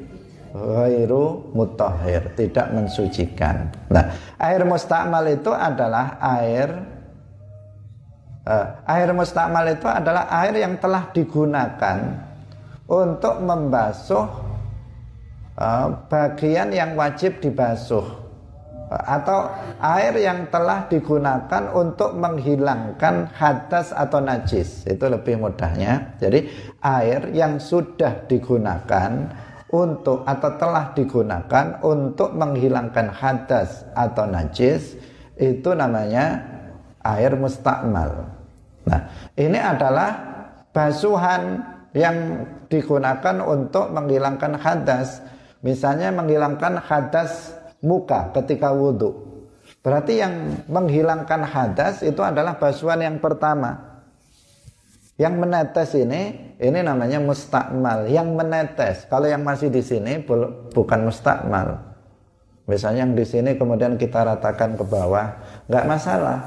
ghairu 0.51 1.51
mutahhir, 1.55 2.35
tidak 2.35 2.71
mensucikan. 2.75 3.71
Nah, 3.87 4.11
air 4.35 4.61
mustakmal 4.67 5.23
itu 5.31 5.51
adalah 5.55 6.19
air 6.19 6.69
uh, 8.45 8.65
air 8.87 9.09
mustakmal 9.15 9.65
itu 9.71 9.87
adalah 9.87 10.27
air 10.43 10.59
yang 10.59 10.75
telah 10.77 11.09
digunakan 11.15 11.97
untuk 12.91 13.39
membasuh 13.39 14.27
uh, 15.55 15.87
bagian 16.11 16.75
yang 16.75 16.99
wajib 16.99 17.39
dibasuh 17.39 18.21
atau 18.91 19.47
air 19.79 20.19
yang 20.19 20.51
telah 20.51 20.83
digunakan 20.91 21.71
untuk 21.71 22.11
menghilangkan 22.11 23.31
hadas 23.31 23.95
atau 23.95 24.19
najis 24.19 24.83
itu 24.83 25.07
lebih 25.07 25.39
mudahnya 25.39 26.19
jadi 26.19 26.43
air 26.83 27.31
yang 27.31 27.55
sudah 27.55 28.27
digunakan 28.27 29.31
untuk 29.71 30.27
atau 30.27 30.51
telah 30.59 30.91
digunakan 30.91 31.79
untuk 31.81 32.35
menghilangkan 32.35 33.07
hadas 33.11 33.87
atau 33.95 34.27
najis 34.27 34.99
itu 35.39 35.71
namanya 35.71 36.43
air 37.01 37.33
mustakmal. 37.39 38.29
Nah, 38.85 39.01
ini 39.39 39.57
adalah 39.57 40.11
basuhan 40.75 41.63
yang 41.91 42.47
digunakan 42.71 43.43
untuk 43.43 43.91
menghilangkan 43.91 44.59
hadas. 44.59 45.23
Misalnya 45.61 46.09
menghilangkan 46.15 46.81
hadas 46.81 47.53
muka 47.83 48.33
ketika 48.35 48.73
wudhu. 48.73 49.31
Berarti 49.81 50.21
yang 50.21 50.61
menghilangkan 50.69 51.41
hadas 51.41 52.05
itu 52.05 52.21
adalah 52.21 52.57
basuhan 52.57 53.01
yang 53.01 53.17
pertama. 53.17 53.90
Yang 55.21 55.35
menetes 55.37 55.89
ini, 55.93 56.21
ini 56.57 56.79
namanya 56.81 57.21
mustakmal. 57.21 58.09
Yang 58.09 58.27
menetes, 58.33 58.97
kalau 59.05 59.29
yang 59.29 59.45
masih 59.45 59.69
di 59.69 59.85
sini 59.85 60.17
bukan 60.73 60.99
mustakmal. 61.05 61.77
Misalnya 62.65 63.05
yang 63.05 63.13
di 63.13 63.21
sini 63.21 63.53
kemudian 63.53 64.01
kita 64.01 64.25
ratakan 64.25 64.73
ke 64.73 64.81
bawah, 64.81 65.29
nggak 65.69 65.85
masalah. 65.85 66.39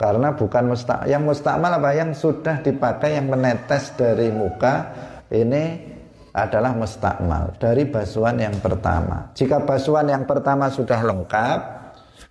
Karena 0.00 0.32
bukan 0.32 0.72
mustak, 0.72 1.04
yang 1.12 1.28
mustakmal 1.28 1.76
apa? 1.76 1.92
Yang 1.92 2.24
sudah 2.24 2.64
dipakai 2.64 3.20
yang 3.20 3.28
menetes 3.28 3.92
dari 4.00 4.32
muka 4.32 4.96
ini 5.28 5.92
adalah 6.32 6.72
mustakmal 6.72 7.52
dari 7.60 7.84
basuhan 7.84 8.40
yang 8.40 8.56
pertama. 8.64 9.28
Jika 9.36 9.60
basuhan 9.60 10.08
yang 10.08 10.24
pertama 10.24 10.72
sudah 10.72 11.04
lengkap, 11.04 11.58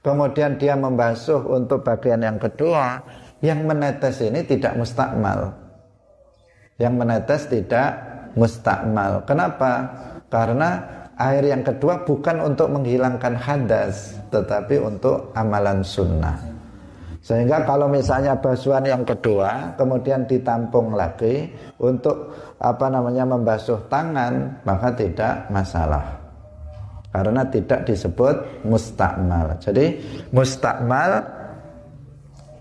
kemudian 0.01 0.57
dia 0.57 0.74
membasuh 0.74 1.45
untuk 1.45 1.86
bagian 1.86 2.26
yang 2.26 2.41
kedua, 2.41 3.05
yang 3.40 3.64
menetes 3.64 4.20
ini 4.20 4.44
tidak 4.44 4.76
mustakmal. 4.76 5.56
Yang 6.80 6.94
menetes 6.96 7.42
tidak 7.48 7.90
mustakmal. 8.36 9.24
Kenapa? 9.28 9.88
Karena 10.28 10.70
air 11.20 11.44
yang 11.52 11.64
kedua 11.64 12.08
bukan 12.08 12.40
untuk 12.40 12.72
menghilangkan 12.72 13.36
hadas, 13.36 14.16
tetapi 14.32 14.80
untuk 14.80 15.36
amalan 15.36 15.84
sunnah. 15.84 16.40
Sehingga 17.20 17.68
kalau 17.68 17.92
misalnya 17.92 18.40
basuhan 18.40 18.88
yang 18.88 19.04
kedua 19.04 19.76
kemudian 19.76 20.24
ditampung 20.24 20.96
lagi 20.96 21.52
untuk 21.76 22.32
apa 22.64 22.88
namanya 22.88 23.28
membasuh 23.28 23.92
tangan, 23.92 24.64
maka 24.64 24.96
tidak 24.96 25.52
masalah. 25.52 26.16
Karena 27.12 27.44
tidak 27.50 27.90
disebut 27.90 28.64
mustakmal. 28.64 29.58
Jadi 29.60 30.00
mustakmal 30.32 31.26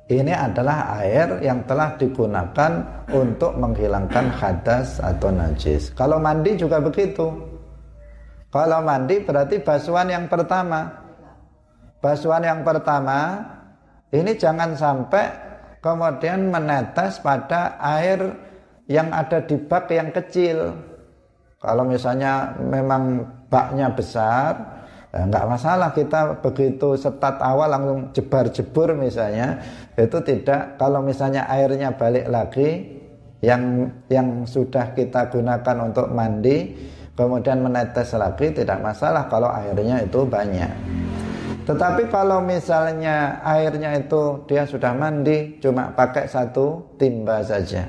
ini 0.08 0.32
adalah 0.32 0.96
air 1.04 1.36
yang 1.44 1.68
telah 1.68 1.92
digunakan 2.00 3.04
untuk 3.12 3.52
menghilangkan 3.60 4.32
hadas 4.32 5.04
atau 5.04 5.28
najis. 5.28 5.92
Kalau 5.92 6.16
mandi 6.16 6.56
juga 6.56 6.80
begitu. 6.80 7.28
Kalau 8.48 8.80
mandi 8.80 9.20
berarti 9.20 9.60
basuhan 9.60 10.08
yang 10.08 10.24
pertama. 10.24 10.88
Basuhan 12.00 12.40
yang 12.40 12.64
pertama 12.64 13.44
ini 14.08 14.32
jangan 14.32 14.72
sampai 14.72 15.28
kemudian 15.84 16.48
menetes 16.48 17.20
pada 17.20 17.76
air 17.76 18.32
yang 18.88 19.12
ada 19.12 19.44
di 19.44 19.60
bak 19.60 19.92
yang 19.92 20.08
kecil. 20.08 20.72
Kalau 21.60 21.84
misalnya 21.84 22.56
memang 22.56 23.28
baknya 23.52 23.92
besar, 23.92 24.77
nggak 25.08 25.48
masalah 25.48 25.96
kita 25.96 26.44
begitu 26.44 26.92
setat 27.00 27.40
awal 27.40 27.72
langsung 27.72 28.12
jebar-jebur 28.12 28.92
misalnya 28.92 29.64
itu 29.96 30.20
tidak. 30.20 30.76
Kalau 30.76 31.00
misalnya 31.00 31.48
airnya 31.48 31.96
balik 31.96 32.28
lagi 32.28 33.00
yang 33.40 33.88
yang 34.12 34.44
sudah 34.44 34.92
kita 34.92 35.32
gunakan 35.32 35.76
untuk 35.88 36.10
mandi 36.12 36.76
kemudian 37.16 37.64
menetes 37.64 38.14
lagi 38.14 38.52
tidak 38.52 38.78
masalah 38.84 39.26
kalau 39.26 39.48
airnya 39.48 40.04
itu 40.04 40.22
banyak. 40.28 40.70
Tetapi 41.64 42.08
kalau 42.08 42.40
misalnya 42.40 43.44
airnya 43.44 43.92
itu 44.00 44.44
dia 44.48 44.64
sudah 44.64 44.96
mandi 44.96 45.60
cuma 45.60 45.92
pakai 45.92 46.24
satu 46.24 46.96
timba 46.96 47.44
saja. 47.44 47.84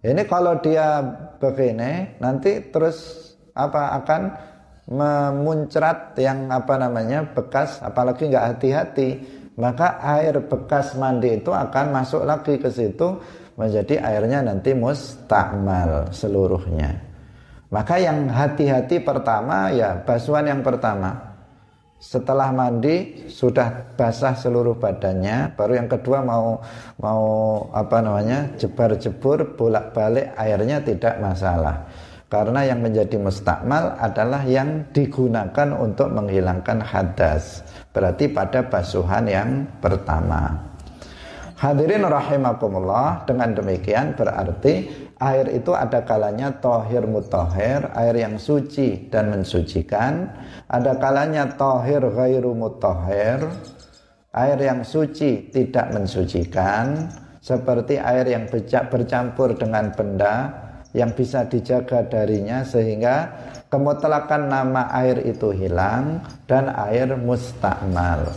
Ini 0.00 0.22
kalau 0.24 0.56
dia 0.62 1.02
begini 1.36 2.16
nanti 2.22 2.62
terus 2.72 3.28
apa 3.52 3.96
akan 4.00 4.22
memuncrat 4.86 6.14
yang 6.18 6.46
apa 6.50 6.78
namanya 6.78 7.26
bekas 7.34 7.82
apalagi 7.82 8.30
nggak 8.30 8.46
hati-hati 8.54 9.08
maka 9.56 9.98
air 10.04 10.36
bekas 10.44 10.94
mandi 11.00 11.40
itu 11.40 11.48
akan 11.48 11.90
masuk 11.90 12.22
lagi 12.28 12.60
ke 12.60 12.68
situ 12.68 13.18
menjadi 13.56 14.04
airnya 14.04 14.44
nanti 14.44 14.76
mustakmal 14.76 16.12
seluruhnya. 16.12 16.92
Maka 17.72 17.98
yang 17.98 18.28
hati-hati 18.28 19.00
pertama 19.00 19.72
ya 19.72 19.96
basuhan 20.04 20.46
yang 20.46 20.60
pertama. 20.60 21.34
Setelah 21.96 22.52
mandi 22.52 23.24
sudah 23.32 23.96
basah 23.96 24.36
seluruh 24.36 24.76
badannya 24.76 25.56
baru 25.56 25.80
yang 25.80 25.88
kedua 25.88 26.20
mau 26.20 26.60
mau 27.00 27.24
apa 27.72 28.04
namanya 28.04 28.52
jebar-jebur 28.60 29.56
bolak-balik 29.56 30.36
airnya 30.36 30.84
tidak 30.84 31.16
masalah 31.16 31.88
karena 32.36 32.68
yang 32.68 32.84
menjadi 32.84 33.16
mustakmal 33.16 33.96
adalah 33.96 34.44
yang 34.44 34.84
digunakan 34.92 35.72
untuk 35.72 36.12
menghilangkan 36.12 36.84
hadas. 36.84 37.64
Berarti 37.96 38.28
pada 38.28 38.68
basuhan 38.68 39.24
yang 39.24 39.64
pertama. 39.80 40.52
Hadirin 41.56 42.04
rahimakumullah, 42.04 43.24
dengan 43.24 43.56
demikian 43.56 44.12
berarti 44.12 44.84
air 45.16 45.48
itu 45.48 45.72
ada 45.72 46.04
kalanya 46.04 46.52
tohir 46.60 47.08
mutohir, 47.08 47.88
air 47.96 48.12
yang 48.20 48.36
suci 48.36 49.08
dan 49.08 49.32
mensucikan. 49.32 50.28
Ada 50.68 51.00
kalanya 51.00 51.56
tohir 51.56 52.04
ghairu 52.04 52.52
mutohir, 52.52 53.48
air 54.36 54.58
yang 54.60 54.84
suci 54.84 55.48
tidak 55.48 55.88
mensucikan. 55.96 57.08
Seperti 57.40 57.96
air 57.96 58.28
yang 58.28 58.50
bercampur 58.92 59.54
dengan 59.56 59.94
benda 59.94 60.65
yang 60.96 61.12
bisa 61.12 61.44
dijaga 61.44 62.08
darinya 62.08 62.64
sehingga 62.64 63.28
kemutlakan 63.68 64.48
nama 64.48 64.88
air 64.96 65.20
itu 65.28 65.52
hilang 65.52 66.24
dan 66.48 66.72
air 66.72 67.12
mustakmal. 67.20 68.32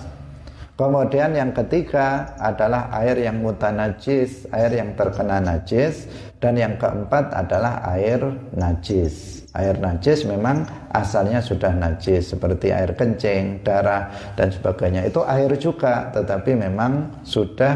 Kemudian 0.79 1.35
yang 1.35 1.51
ketiga 1.51 2.35
adalah 2.39 2.87
air 3.03 3.19
yang 3.19 3.43
mutanajis, 3.43 4.47
air 4.55 4.71
yang 4.79 4.95
terkena 4.95 5.43
najis 5.43 6.07
dan 6.39 6.55
yang 6.55 6.79
keempat 6.79 7.35
adalah 7.35 7.83
air 7.95 8.23
najis. 8.55 9.43
Air 9.51 9.75
najis 9.75 10.23
memang 10.23 10.63
asalnya 10.95 11.43
sudah 11.43 11.75
najis 11.75 12.31
seperti 12.31 12.71
air 12.71 12.95
kencing, 12.95 13.59
darah 13.59 14.07
dan 14.39 14.55
sebagainya. 14.55 15.03
Itu 15.03 15.27
air 15.27 15.51
juga 15.59 16.15
tetapi 16.15 16.55
memang 16.55 17.23
sudah 17.27 17.75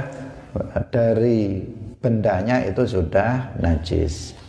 dari 0.87 1.59
bendanya 1.99 2.63
itu 2.63 2.87
sudah 2.87 3.51
najis. 3.59 4.42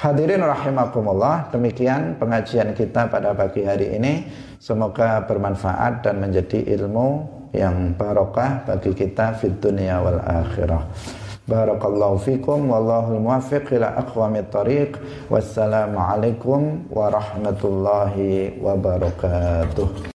Hadirin 0.00 0.40
rahimakumullah, 0.40 1.52
demikian 1.52 2.16
pengajian 2.16 2.72
kita 2.72 3.12
pada 3.12 3.36
pagi 3.36 3.68
hari 3.68 4.00
ini. 4.00 4.24
Semoga 4.56 5.28
bermanfaat 5.28 6.00
dan 6.00 6.24
menjadi 6.24 6.64
ilmu 6.72 7.28
yang 7.52 7.92
barokah 8.00 8.64
bagi 8.64 8.96
kita 8.96 9.36
fid 9.36 9.60
dunia 9.60 10.00
wal 10.00 10.24
akhirah. 10.24 10.88
Barakallahu 11.44 12.16
fikum 12.16 12.72
wallahul 12.72 13.20
muwaffiq 13.20 13.76
ila 13.76 14.00
aqwamit 14.00 14.48
thariq. 14.48 14.96
Wassalamualaikum 15.28 16.88
warahmatullahi 16.88 18.56
wabarakatuh. 18.56 20.08